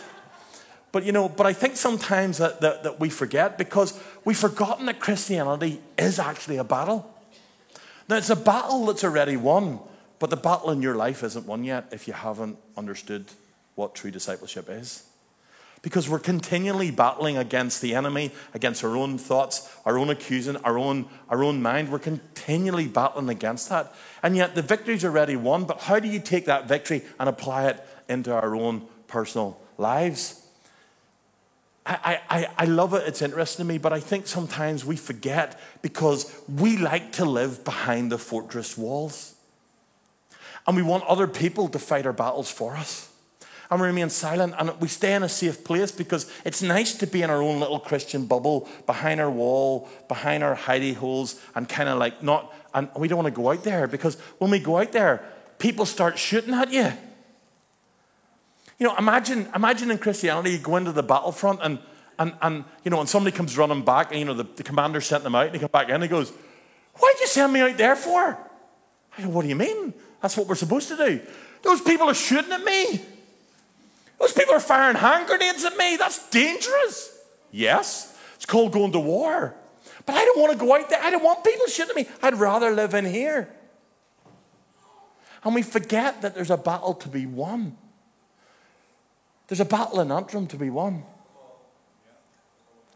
[0.91, 4.87] But you know, but I think sometimes that, that, that we forget because we've forgotten
[4.87, 7.09] that Christianity is actually a battle.
[8.09, 9.79] Now, it's a battle that's already won,
[10.19, 13.27] but the battle in your life isn't won yet if you haven't understood
[13.75, 15.05] what true discipleship is.
[15.81, 20.77] Because we're continually battling against the enemy, against our own thoughts, our own accusing, our
[20.77, 21.89] own, our own mind.
[21.89, 23.95] We're continually battling against that.
[24.21, 27.67] And yet the victory's already won, but how do you take that victory and apply
[27.67, 30.46] it into our own personal lives?
[31.89, 35.57] I, I, I love it, it's interesting to me, but I think sometimes we forget
[35.81, 39.35] because we like to live behind the fortress walls.
[40.67, 43.09] And we want other people to fight our battles for us.
[43.71, 47.07] And we remain silent and we stay in a safe place because it's nice to
[47.07, 51.69] be in our own little Christian bubble, behind our wall, behind our hidey holes, and
[51.69, 54.59] kind of like not, and we don't want to go out there because when we
[54.59, 55.23] go out there,
[55.57, 56.91] people start shooting at you.
[58.79, 61.79] You know, imagine, imagine in Christianity, you go into the battlefront and,
[62.19, 65.01] and, and you know, and somebody comes running back and, you know, the, the commander
[65.01, 66.31] sent them out and he comes back in and he goes,
[66.99, 68.37] Why'd you send me out there for?
[69.17, 69.93] I go, What do you mean?
[70.21, 71.21] That's what we're supposed to do.
[71.63, 73.01] Those people are shooting at me.
[74.19, 75.95] Those people are firing hand grenades at me.
[75.97, 77.15] That's dangerous.
[77.51, 79.55] Yes, it's called going to war.
[80.05, 81.01] But I don't want to go out there.
[81.01, 82.07] I don't want people shooting at me.
[82.21, 83.49] I'd rather live in here.
[85.43, 87.77] And we forget that there's a battle to be won.
[89.47, 91.03] There's a battle in Antrim to be won.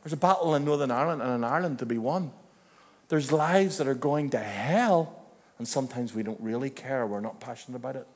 [0.03, 2.31] There's a battle in Northern Ireland and in Ireland to be won.
[3.09, 5.25] There's lives that are going to hell,
[5.57, 7.05] and sometimes we don't really care.
[7.05, 8.07] We're not passionate about it.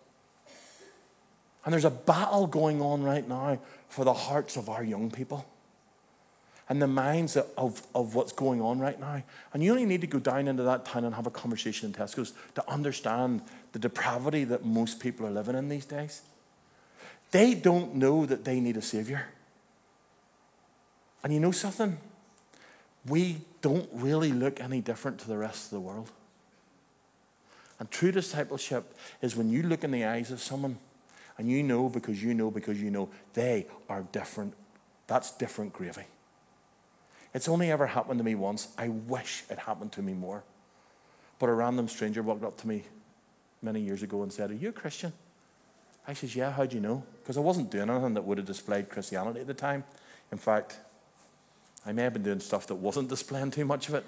[1.64, 5.46] And there's a battle going on right now for the hearts of our young people
[6.70, 9.24] and the minds of, of what's going on right now.
[9.54, 11.94] And you only need to go down into that town and have a conversation in
[11.94, 16.22] Tesco's to understand the depravity that most people are living in these days.
[17.32, 19.28] They don't know that they need a Savior.
[21.24, 21.98] And you know something?
[23.08, 26.12] We don't really look any different to the rest of the world.
[27.80, 30.78] And true discipleship is when you look in the eyes of someone
[31.38, 34.54] and you know because you know because you know they are different.
[35.08, 36.06] That's different gravy.
[37.34, 38.70] It's only ever happened to me once.
[38.78, 40.44] I wish it happened to me more.
[41.38, 42.84] But a random stranger walked up to me
[43.62, 45.12] many years ago and said, Are you a Christian?
[46.08, 47.04] I says, Yeah, how'd you know?
[47.22, 49.84] Because I wasn't doing anything that would have displayed Christianity at the time.
[50.32, 50.80] In fact,
[51.86, 54.06] I may have been doing stuff that wasn't displaying too much of it.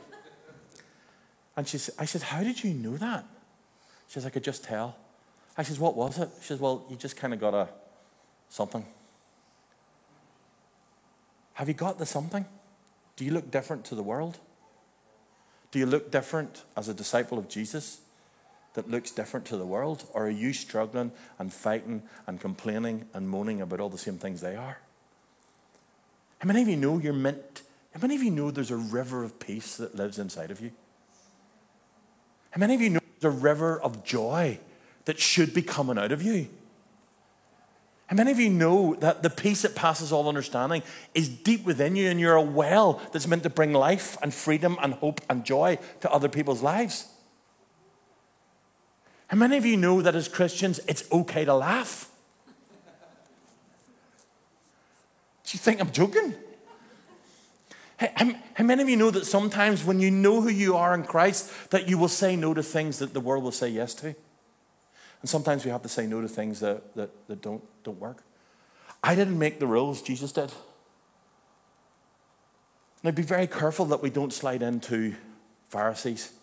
[1.55, 3.25] And she said, I said, How did you know that?
[4.07, 4.95] She says, I could just tell.
[5.57, 6.29] I says, What was it?
[6.39, 7.67] She says, Well, you just kind of got a
[8.49, 8.85] something.
[11.53, 12.45] Have you got the something?
[13.15, 14.37] Do you look different to the world?
[15.71, 17.99] Do you look different as a disciple of Jesus?
[18.77, 20.07] That looks different to the world?
[20.13, 24.39] Or are you struggling and fighting and complaining and moaning about all the same things
[24.39, 24.77] they are?
[26.37, 27.63] How many of you know you're meant?
[27.95, 30.69] How many of you know there's a river of peace that lives inside of you?
[32.51, 34.59] How many of you know there's a river of joy
[35.05, 36.47] that should be coming out of you?
[38.05, 40.83] How many of you know that the peace that passes all understanding
[41.15, 44.77] is deep within you and you're a well that's meant to bring life and freedom
[44.83, 47.07] and hope and joy to other people's lives?
[49.27, 52.09] How many of you know that as Christians, it's okay to laugh?
[55.43, 56.33] Do you think I'm joking?
[57.97, 61.71] How, many of you know that sometimes when you know who you are in Christ,
[61.71, 64.07] that you will say no to things that the world will say yes to?
[64.07, 68.23] And sometimes we have to say no to things that, that, that don't, don't work.
[69.03, 70.51] I didn't make the rules, Jesus did.
[73.01, 75.15] Now be very careful that we don't slide into
[75.69, 76.33] Pharisees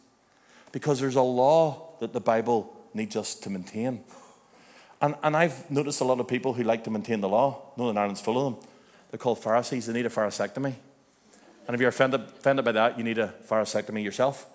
[0.73, 4.05] because there's a law that the Bible needs us to maintain.
[5.01, 7.73] And, and I've noticed a lot of people who like to maintain the law.
[7.77, 8.69] Northern Ireland's full of them.
[9.11, 9.87] They're called Pharisees.
[9.87, 10.75] They need a pharisectomy.
[11.67, 14.47] And if you're offended, offended by that, you need a pharisectomy yourself.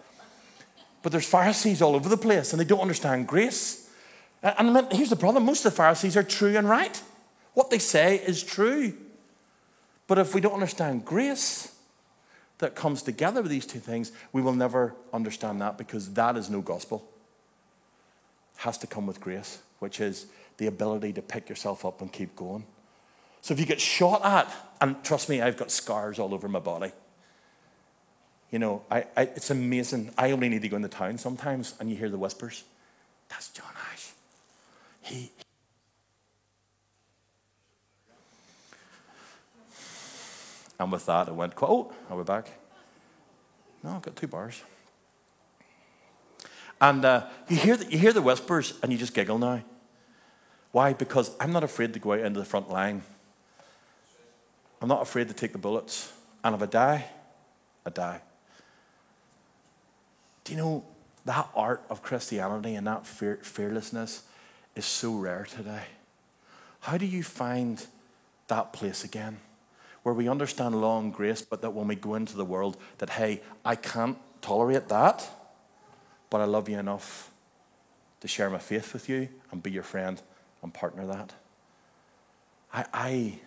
[1.02, 3.89] But there's Pharisees all over the place, and they don't understand grace.
[4.43, 7.02] And here's the problem most of the Pharisees are true and right.
[7.54, 8.93] What they say is true.
[10.08, 11.73] But if we don't understand grace,
[12.60, 16.49] that comes together with these two things, we will never understand that because that is
[16.49, 17.10] no gospel.
[18.60, 22.36] Has to come with grace, which is the ability to pick yourself up and keep
[22.36, 22.65] going.
[23.41, 26.60] So if you get shot at, and trust me, I've got scars all over my
[26.60, 26.91] body.
[28.52, 30.12] You know, I, I, it's amazing.
[30.17, 32.63] I only need to go in the town sometimes, and you hear the whispers.
[33.30, 34.12] That's John Ashe.
[35.02, 35.32] He,
[40.80, 42.50] And with that, I went, "Quote." oh, are we back?
[43.84, 44.63] No, I've got two bars.
[46.82, 49.63] And uh, you, hear the, you hear the whispers and you just giggle now.
[50.72, 50.94] Why?
[50.94, 53.02] Because I'm not afraid to go out into the front line.
[54.82, 56.13] I'm not afraid to take the bullets.
[56.44, 57.06] And if I die,
[57.86, 58.22] I die.
[60.44, 60.84] Do you know
[61.26, 64.24] that art of Christianity and that fear, fearlessness
[64.76, 65.84] is so rare today?
[66.82, 67.86] How do you find
[68.48, 69.39] that place again?
[70.04, 73.12] where we understand law and grace, but that when we go into the world, that,
[73.12, 75.28] hey, I can't tolerate that,
[76.30, 77.32] but I love you enough
[78.22, 80.22] to share my faith with you and be your friend
[80.62, 81.34] and partner that.
[82.74, 83.39] I, I,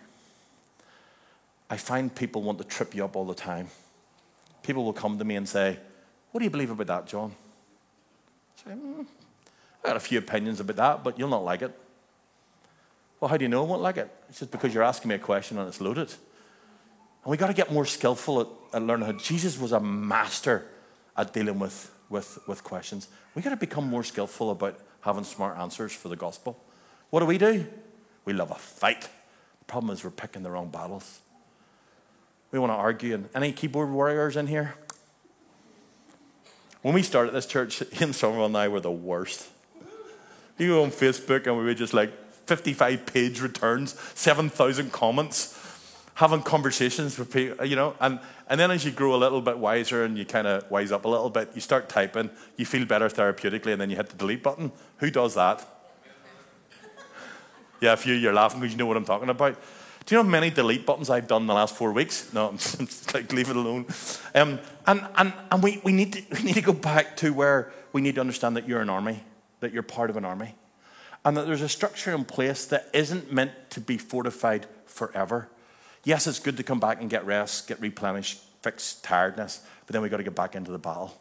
[1.69, 3.67] I find people want to trip you up all the time.
[4.63, 5.79] People will come to me and say,
[6.31, 7.33] What do you believe about that, John?
[8.65, 9.05] I say, mm,
[9.83, 11.77] I got a few opinions about that, but you'll not like it.
[13.19, 14.13] Well, how do you know I won't like it?
[14.29, 16.09] It's just because you're asking me a question and it's loaded.
[17.23, 20.67] And we got to get more skillful at, at learning how Jesus was a master
[21.15, 23.07] at dealing with, with, with questions.
[23.35, 26.59] We got to become more skillful about having smart answers for the gospel.
[27.09, 27.67] What do we do?
[28.25, 29.01] We love a fight.
[29.01, 31.19] The problem is we're picking the wrong battles.
[32.51, 33.15] We want to argue.
[33.15, 34.75] And any keyboard warriors in here?
[36.81, 39.49] When we started this church, Ian Somerville and I were the worst.
[40.57, 42.11] You go on Facebook and we were just like
[42.45, 45.57] 55 page returns, 7,000 comments,
[46.15, 47.95] having conversations with people, you know.
[47.99, 50.91] And, and then as you grow a little bit wiser and you kind of wise
[50.91, 54.09] up a little bit, you start typing, you feel better therapeutically, and then you hit
[54.09, 54.71] the delete button.
[54.97, 55.67] Who does that?
[57.81, 59.61] Yeah, a few, you're laughing because you know what I'm talking about.
[60.05, 62.33] Do you know how many delete buttons I've done in the last four weeks?
[62.33, 63.85] No, I'm just like, leave it alone.
[64.35, 67.73] Um, and and, and we, we, need to, we need to go back to where
[67.93, 69.23] we need to understand that you're an army,
[69.61, 70.55] that you're part of an army,
[71.23, 75.49] and that there's a structure in place that isn't meant to be fortified forever.
[76.03, 80.01] Yes, it's good to come back and get rest, get replenished, fix tiredness, but then
[80.01, 81.17] we've got to get back into the battle.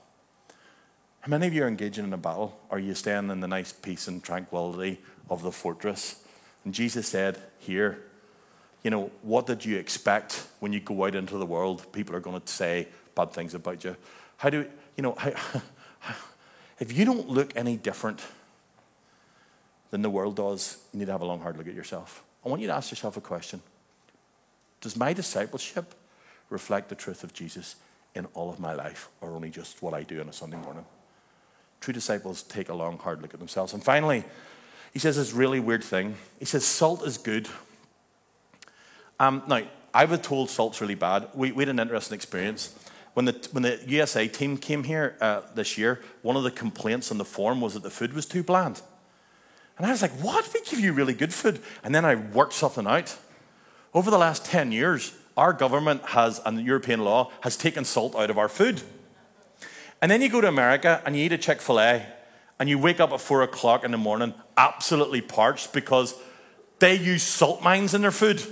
[1.20, 2.58] How many of you are engaging in a battle?
[2.68, 6.24] Are you staying in the nice peace and tranquility of the fortress?
[6.64, 8.02] And Jesus said, Here,
[8.82, 11.92] you know, what did you expect when you go out into the world?
[11.92, 13.96] People are going to say bad things about you.
[14.36, 14.66] How do,
[14.96, 15.32] you know, how,
[16.80, 18.20] if you don't look any different
[19.92, 22.24] than the world does, you need to have a long, hard look at yourself.
[22.44, 23.62] I want you to ask yourself a question
[24.82, 25.94] Does my discipleship
[26.50, 27.76] reflect the truth of Jesus
[28.14, 30.84] in all of my life, or only just what I do on a Sunday morning?
[31.80, 33.72] True disciples take a long, hard look at themselves.
[33.72, 34.24] And finally,
[34.92, 36.16] he says this really weird thing.
[36.38, 37.48] He says, Salt is good
[39.22, 39.62] um, now,
[39.94, 41.28] I was told salt's really bad.
[41.32, 42.74] We, we had an interesting experience.
[43.14, 47.12] When the, when the USA team came here uh, this year, one of the complaints
[47.12, 48.82] on the form was that the food was too bland.
[49.78, 50.48] And I was like, what?
[50.52, 51.60] We give you really good food.
[51.84, 53.16] And then I worked something out.
[53.94, 58.30] Over the last 10 years, our government has, and European law, has taken salt out
[58.30, 58.82] of our food.
[60.00, 62.06] And then you go to America and you eat a Chick fil A
[62.58, 66.14] and you wake up at four o'clock in the morning absolutely parched because
[66.78, 68.42] they use salt mines in their food.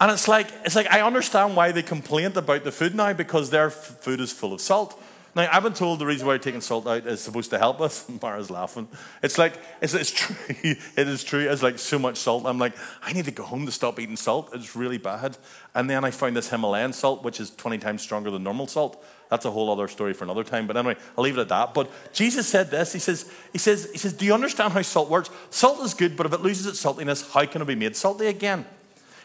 [0.00, 3.50] And it's like, it's like I understand why they complained about the food now because
[3.50, 5.00] their food is full of salt.
[5.34, 8.08] Now, I've been told the reason why taking salt out is supposed to help us.
[8.22, 8.88] Mara's laughing.
[9.22, 10.36] It's like, it's, it's true.
[10.48, 11.48] it is true.
[11.48, 12.46] It's like so much salt.
[12.46, 14.50] I'm like, I need to go home to stop eating salt.
[14.54, 15.36] It's really bad.
[15.74, 19.04] And then I found this Himalayan salt, which is 20 times stronger than normal salt.
[19.30, 20.66] That's a whole other story for another time.
[20.66, 21.74] But anyway, I'll leave it at that.
[21.74, 22.92] But Jesus said this.
[22.92, 25.30] He says, he says, he says, Do you understand how salt works?
[25.50, 28.26] Salt is good, but if it loses its saltiness, how can it be made salty
[28.26, 28.64] again?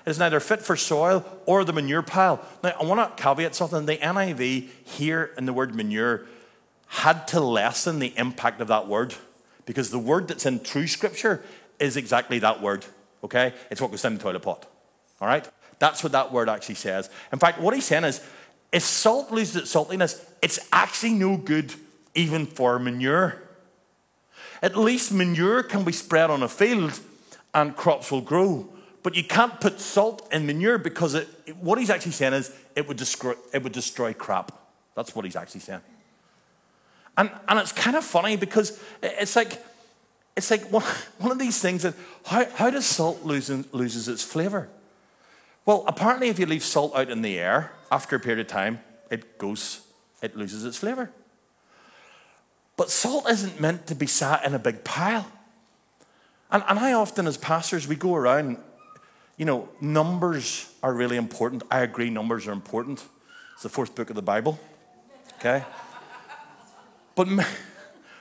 [0.05, 2.43] Is neither fit for soil or the manure pile.
[2.63, 3.85] Now, I want to caveat something.
[3.85, 6.25] The NIV here in the word manure
[6.87, 9.15] had to lessen the impact of that word
[9.65, 11.43] because the word that's in true scripture
[11.79, 12.85] is exactly that word.
[13.23, 13.53] Okay?
[13.71, 14.69] It's what goes in the toilet pot.
[15.21, 15.47] All right?
[15.79, 17.09] That's what that word actually says.
[17.31, 18.21] In fact, what he's saying is
[18.71, 21.73] if salt loses its saltiness, it's actually no good
[22.15, 23.41] even for manure.
[24.61, 26.99] At least manure can be spread on a field
[27.53, 28.69] and crops will grow.
[29.03, 31.27] But you can't put salt in manure because it,
[31.59, 34.53] what he's actually saying is it would, destroy, it would destroy crap.
[34.95, 35.81] That's what he's actually saying.
[37.17, 39.63] And, and it's kind of funny because it's like,
[40.37, 40.83] it's like one,
[41.19, 44.69] one of these things that how, how does salt lose, loses its flavor?
[45.65, 48.79] Well, apparently, if you leave salt out in the air after a period of time,
[49.09, 49.81] it goes,
[50.21, 51.11] it loses its flavor.
[52.75, 55.31] But salt isn't meant to be sat in a big pile.
[56.51, 58.57] And, and I often, as pastors, we go around
[59.37, 61.63] you know, numbers are really important.
[61.71, 63.03] I agree, numbers are important.
[63.53, 64.59] It's the fourth book of the Bible.
[65.39, 65.63] Okay?
[67.15, 67.27] But,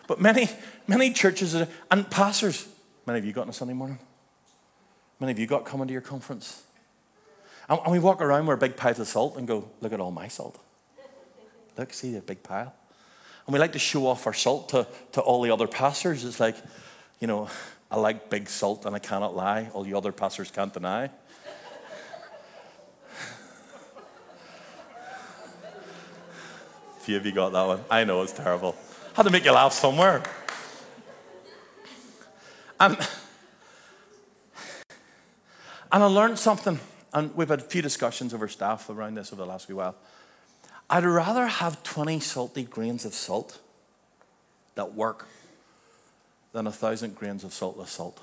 [0.07, 0.49] but many,
[0.87, 2.67] many churches and pastors,
[3.07, 3.99] many of you got on a Sunday morning?
[5.21, 6.63] Many of you got coming to your conference?
[7.69, 10.11] And, and we walk around with big pile of salt and go, look at all
[10.11, 10.59] my salt.
[11.79, 12.75] Look, see the big pile.
[13.47, 16.25] And we like to show off our salt to, to all the other pastors.
[16.25, 16.57] It's like,
[17.21, 17.49] you know,
[17.93, 19.69] I like big salt and I cannot lie.
[19.75, 21.11] All the other pastors can't deny.
[27.01, 27.85] few of you got that one.
[27.91, 28.77] I know it's terrible.
[29.13, 30.23] Had to make you laugh somewhere.
[32.81, 32.97] And,
[35.93, 36.81] and I learned something.
[37.13, 39.97] and we've had a few discussions over staff around this over the last few while.
[40.89, 43.59] I'd rather have 20 salty grains of salt
[44.77, 45.27] that work
[46.53, 48.21] than a thousand grains of saltless salt.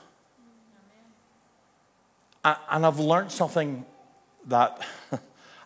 [2.43, 3.85] And I've learned something
[4.47, 4.81] that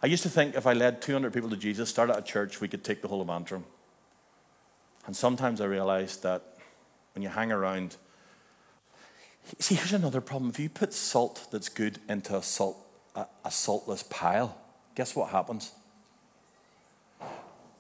[0.04, 2.68] I used to think if I led 200 people to Jesus, started a church, we
[2.68, 3.64] could take the whole of Antrim.
[5.06, 6.42] And sometimes I realized that
[7.14, 7.98] when you hang around,
[9.60, 10.50] see, here's another problem.
[10.50, 12.78] If you put salt that's good into a, salt,
[13.16, 14.58] a, a saltless pile,
[14.96, 15.72] guess what happens?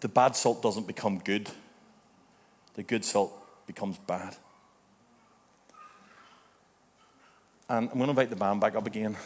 [0.02, 1.50] The bad salt doesn't become good,
[2.76, 3.34] the good salt
[3.66, 4.36] becomes bad.
[7.74, 9.18] And I'm going to invite the band back up again.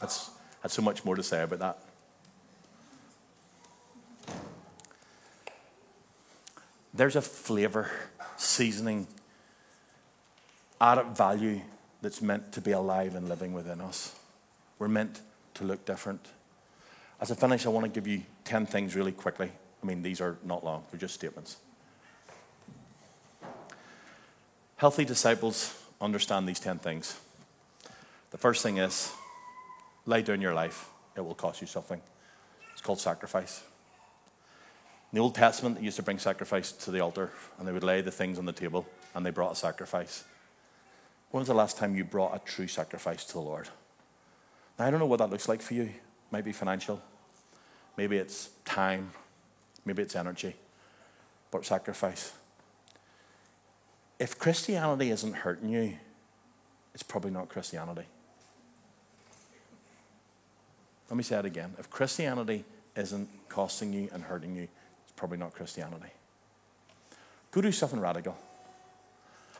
[0.00, 0.28] That's,
[0.60, 1.78] that's so much more to say about that.
[6.92, 7.88] There's a flavor,
[8.36, 9.06] seasoning,
[10.80, 11.60] added value
[12.02, 14.16] that's meant to be alive and living within us.
[14.80, 15.20] We're meant
[15.54, 16.26] to look different.
[17.20, 19.52] As I finish, I want to give you 10 things really quickly.
[19.80, 21.58] I mean, these are not long, they're just statements.
[24.78, 27.18] Healthy disciples understand these 10 things.
[28.30, 29.12] The first thing is
[30.04, 32.00] lay down your life, it will cost you something.
[32.72, 33.62] It's called sacrifice.
[35.12, 37.84] In the Old Testament, they used to bring sacrifice to the altar and they would
[37.84, 40.24] lay the things on the table and they brought a sacrifice.
[41.30, 43.68] When was the last time you brought a true sacrifice to the Lord?
[44.78, 45.90] Now, I don't know what that looks like for you.
[46.30, 47.00] Maybe financial,
[47.96, 49.10] maybe it's time,
[49.84, 50.56] maybe it's energy,
[51.50, 52.32] but sacrifice
[54.18, 55.98] if Christianity isn't hurting you,
[56.94, 58.06] it's probably not Christianity.
[61.10, 61.74] Let me say it again.
[61.78, 62.64] If Christianity
[62.96, 64.68] isn't costing you and hurting you,
[65.02, 66.10] it's probably not Christianity.
[67.50, 68.36] Go do something radical.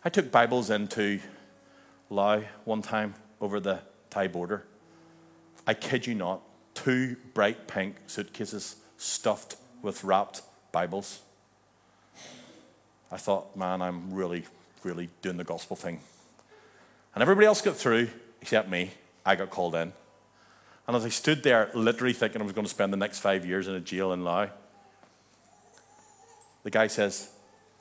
[0.04, 1.20] I took Bibles into
[2.10, 3.80] Laos one time over the
[4.10, 4.64] Thai border.
[5.66, 6.42] I kid you not,
[6.74, 10.42] two bright pink suitcases stuffed with wrapped
[10.72, 11.20] Bibles.
[13.10, 14.44] I thought, man, I'm really,
[14.82, 16.00] really doing the gospel thing.
[17.14, 18.08] And everybody else got through
[18.42, 18.90] except me.
[19.24, 19.92] I got called in.
[20.86, 23.44] And as I stood there, literally thinking I was going to spend the next five
[23.44, 24.50] years in a jail in Laos,
[26.62, 27.30] the guy says,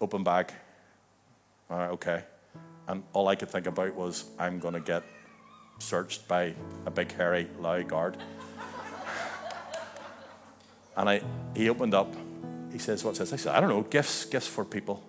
[0.01, 0.51] Open bag.
[1.69, 2.23] All right, okay.
[2.87, 5.03] And all I could think about was, I'm going to get
[5.79, 6.53] searched by
[6.85, 8.17] a big, hairy Lao guard.
[10.97, 11.21] and I,
[11.55, 12.13] he opened up.
[12.71, 13.33] He says, What's this?
[13.33, 15.03] I said, I don't know, gifts, gifts for people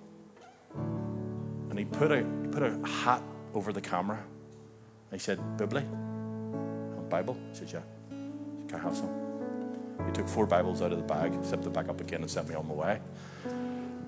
[1.76, 3.22] and he put a, he put a hat
[3.52, 4.18] over the camera.
[5.12, 5.84] I said, Bibli?
[7.10, 7.36] Bible?
[7.50, 7.82] He said, yeah.
[8.66, 9.10] Can I have some?
[10.06, 12.48] He took four Bibles out of the bag, zipped it back up again, and sent
[12.48, 13.00] me on my way.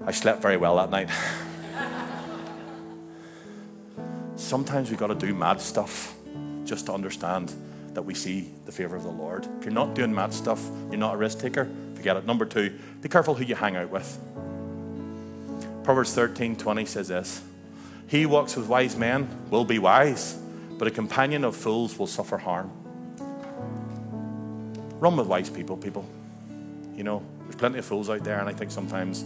[0.06, 1.10] I slept very well that night.
[4.36, 6.14] Sometimes we've got to do mad stuff
[6.64, 7.52] just to understand
[7.92, 9.46] that we see the favor of the Lord.
[9.58, 12.24] If you're not doing mad stuff, you're not a risk taker, forget it.
[12.24, 14.18] Number two, be careful who you hang out with.
[15.84, 17.42] Proverbs 13 20 says this
[18.08, 20.34] he walks with wise men will be wise,
[20.78, 22.70] but a companion of fools will suffer harm.
[24.98, 26.08] Run with wise people, people.
[26.96, 29.24] You know, there's plenty of fools out there, and I think sometimes,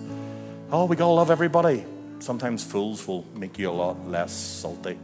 [0.71, 1.85] oh, we gotta love everybody.
[2.19, 4.99] Sometimes fools will make you a lot less salty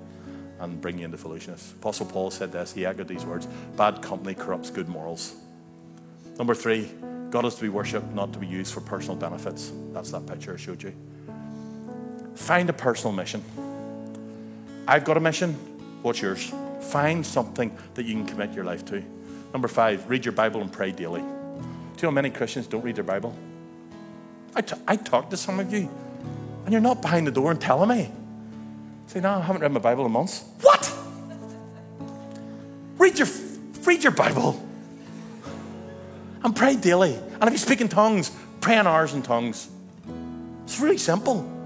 [0.60, 1.72] and bring you into foolishness.
[1.78, 5.34] Apostle Paul said this, he echoed these words bad company corrupts good morals.
[6.36, 6.90] Number three,
[7.30, 9.70] God is to be worshipped, not to be used for personal benefits.
[9.92, 10.92] That's that picture I showed you.
[12.34, 13.42] Find a personal mission.
[14.88, 15.52] I've got a mission.
[16.00, 16.50] What's yours?
[16.80, 19.04] Find something that you can commit your life to.
[19.52, 21.20] Number five, read your Bible and pray daily.
[21.20, 23.36] Do you know many Christians don't read their Bible?
[24.54, 25.90] I, t- I talk to some of you,
[26.64, 28.10] and you're not behind the door and telling me.
[29.08, 30.44] Say, no, I haven't read my Bible in months.
[30.62, 30.94] What?
[32.96, 33.28] Read your,
[33.84, 34.66] read your Bible
[36.42, 37.14] and pray daily.
[37.14, 38.30] And if you speak in tongues,
[38.62, 39.68] pray in hours in tongues.
[40.64, 41.57] It's really simple.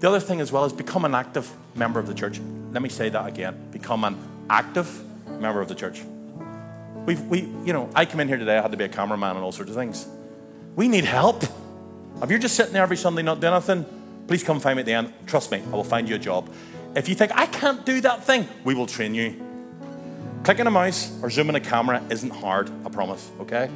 [0.00, 2.40] The other thing as well is become an active member of the church.
[2.72, 3.56] Let me say that again.
[3.70, 4.18] Become an
[4.50, 5.02] active
[5.40, 6.02] member of the church.
[7.06, 9.36] We've, we, you know, I come in here today, I had to be a cameraman
[9.36, 10.06] and all sorts of things.
[10.74, 11.44] We need help.
[12.22, 13.86] If you're just sitting there every Sunday not doing anything,
[14.26, 15.12] please come find me at the end.
[15.26, 16.52] Trust me, I will find you a job.
[16.94, 19.40] If you think, I can't do that thing, we will train you.
[20.42, 23.68] Clicking a mouse or zooming a camera isn't hard, I promise, okay?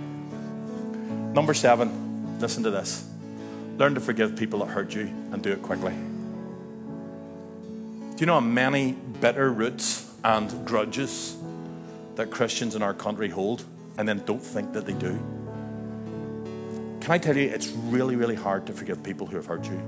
[1.33, 3.07] Number seven, listen to this.
[3.77, 5.03] Learn to forgive people that hurt you
[5.33, 5.95] and do it quickly.
[8.21, 11.39] Do you know how many bitter roots and grudges
[12.17, 13.65] that Christians in our country hold
[13.97, 15.19] and then don't think that they do?
[17.01, 19.83] Can I tell you, it's really, really hard to forgive people who have hurt you.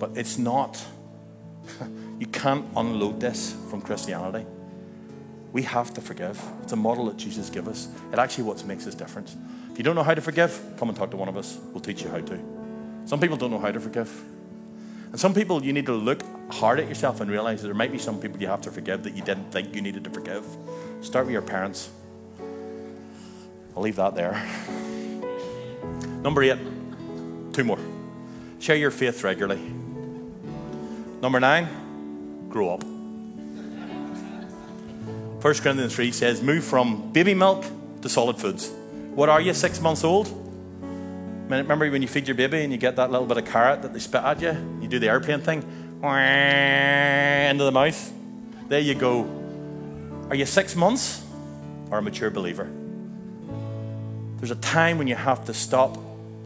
[0.00, 0.84] But it's not,
[2.18, 4.44] you can't unload this from Christianity.
[5.52, 6.42] We have to forgive.
[6.64, 7.90] It's a model that Jesus gave us.
[8.12, 9.32] It actually what makes us different.
[9.70, 11.60] If you don't know how to forgive, come and talk to one of us.
[11.70, 12.40] We'll teach you how to.
[13.04, 14.10] Some people don't know how to forgive.
[15.12, 17.92] And some people, you need to look hard at yourself and realize that there might
[17.92, 20.44] be some people you have to forgive that you didn't think you needed to forgive.
[21.02, 21.90] Start with your parents.
[23.76, 24.42] I'll leave that there.
[26.22, 26.58] Number eight,
[27.52, 27.78] two more.
[28.58, 29.60] Share your faith regularly.
[31.20, 32.82] Number nine, grow up.
[35.42, 37.66] 1 Corinthians 3 says, move from baby milk
[38.00, 38.70] to solid foods.
[39.14, 40.30] What are you, six months old?
[41.48, 43.92] Remember when you feed your baby and you get that little bit of carrot that
[43.92, 44.71] they spit at you?
[44.92, 45.62] Do the airplane thing,
[46.02, 48.12] into the mouth.
[48.68, 49.26] There you go.
[50.28, 51.24] Are you six months
[51.90, 52.68] or a mature believer?
[54.36, 55.96] There's a time when you have to stop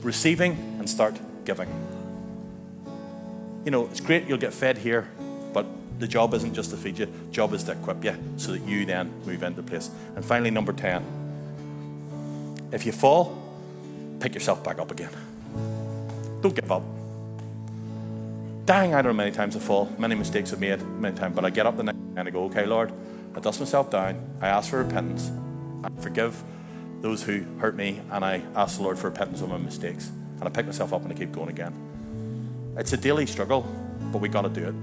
[0.01, 1.68] receiving and start giving.
[3.64, 5.09] You know, it's great you'll get fed here,
[5.53, 5.66] but
[5.99, 8.86] the job isn't just to feed you, job is to equip you so that you
[8.86, 9.90] then move into place.
[10.14, 11.03] And finally, number 10.
[12.70, 13.36] If you fall,
[14.20, 15.11] pick yourself back up again.
[16.42, 16.84] Don't give up.
[18.67, 21.37] Dang, I don't know how many times I fall, many mistakes I've made, many times,
[21.37, 22.93] but I get up the next day and I go, okay, Lord,
[23.37, 25.31] I dust myself down, I ask for repentance,
[25.85, 26.43] I forgive
[27.01, 30.09] those who hurt me, and I ask the Lord for repentance of my mistakes.
[30.09, 32.75] And I pick myself up and I keep going again.
[32.77, 33.62] It's a daily struggle,
[34.11, 34.75] but we got to do it.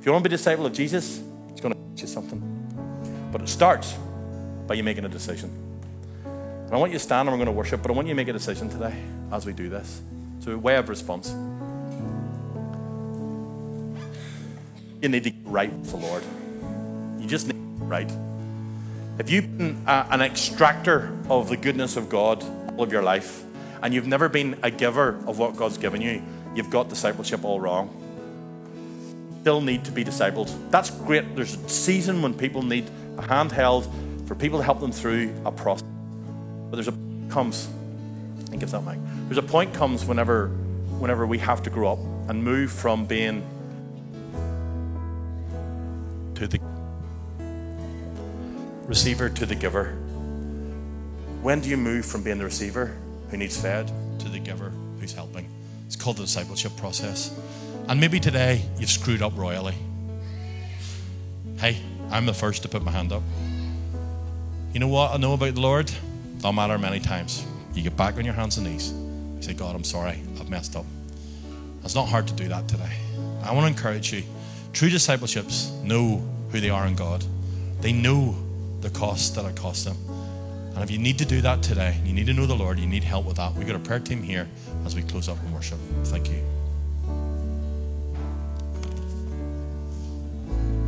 [0.00, 2.40] If you want to be a disciple of Jesus, it's going to teach you something.
[3.30, 3.94] But it starts
[4.66, 5.50] by you making a decision.
[6.24, 8.14] And I want you to stand and we're going to worship, but I want you
[8.14, 10.02] to make a decision today as we do this.
[10.40, 11.32] So, a way of response.
[15.02, 16.22] You need to get right with the Lord.
[17.20, 18.10] You just need to get right.
[19.18, 22.42] If you've been a, an extractor of the goodness of God
[22.76, 23.42] all of your life,
[23.82, 26.22] and you've never been a giver of what God's given you,
[26.54, 27.90] you've got discipleship all wrong.
[29.42, 30.50] Still need to be discipled.
[30.70, 31.34] That's great.
[31.34, 32.88] There's a season when people need
[33.18, 33.88] a handheld
[34.28, 35.86] for people to help them through a process.
[36.70, 36.94] But there's a
[37.28, 37.68] comes,
[38.52, 38.98] think it's that mic.
[39.26, 40.48] There's a point comes whenever,
[40.98, 41.98] whenever we have to grow up
[42.28, 43.42] and move from being
[46.42, 46.60] to the
[48.86, 49.92] receiver to the giver.
[51.40, 52.96] When do you move from being the receiver
[53.30, 55.48] who needs fed to the giver who's helping?
[55.86, 57.38] It's called the discipleship process.
[57.88, 59.74] And maybe today you've screwed up royally.
[61.58, 61.78] Hey,
[62.10, 63.22] I'm the first to put my hand up.
[64.72, 65.92] You know what I know about the Lord?
[66.42, 67.46] No matter many times.
[67.74, 68.92] You get back on your hands and knees.
[68.92, 70.20] You say, God, I'm sorry.
[70.40, 70.86] I've messed up.
[71.84, 72.96] It's not hard to do that today.
[73.44, 74.24] I want to encourage you.
[74.72, 76.22] True discipleships know
[76.52, 77.24] who they are in God.
[77.80, 78.36] They know
[78.80, 79.96] the cost that it costs them.
[80.74, 82.86] And if you need to do that today, you need to know the Lord, you
[82.86, 84.48] need help with that, we've got a prayer team here
[84.84, 85.78] as we close up in worship.
[86.04, 86.61] Thank you.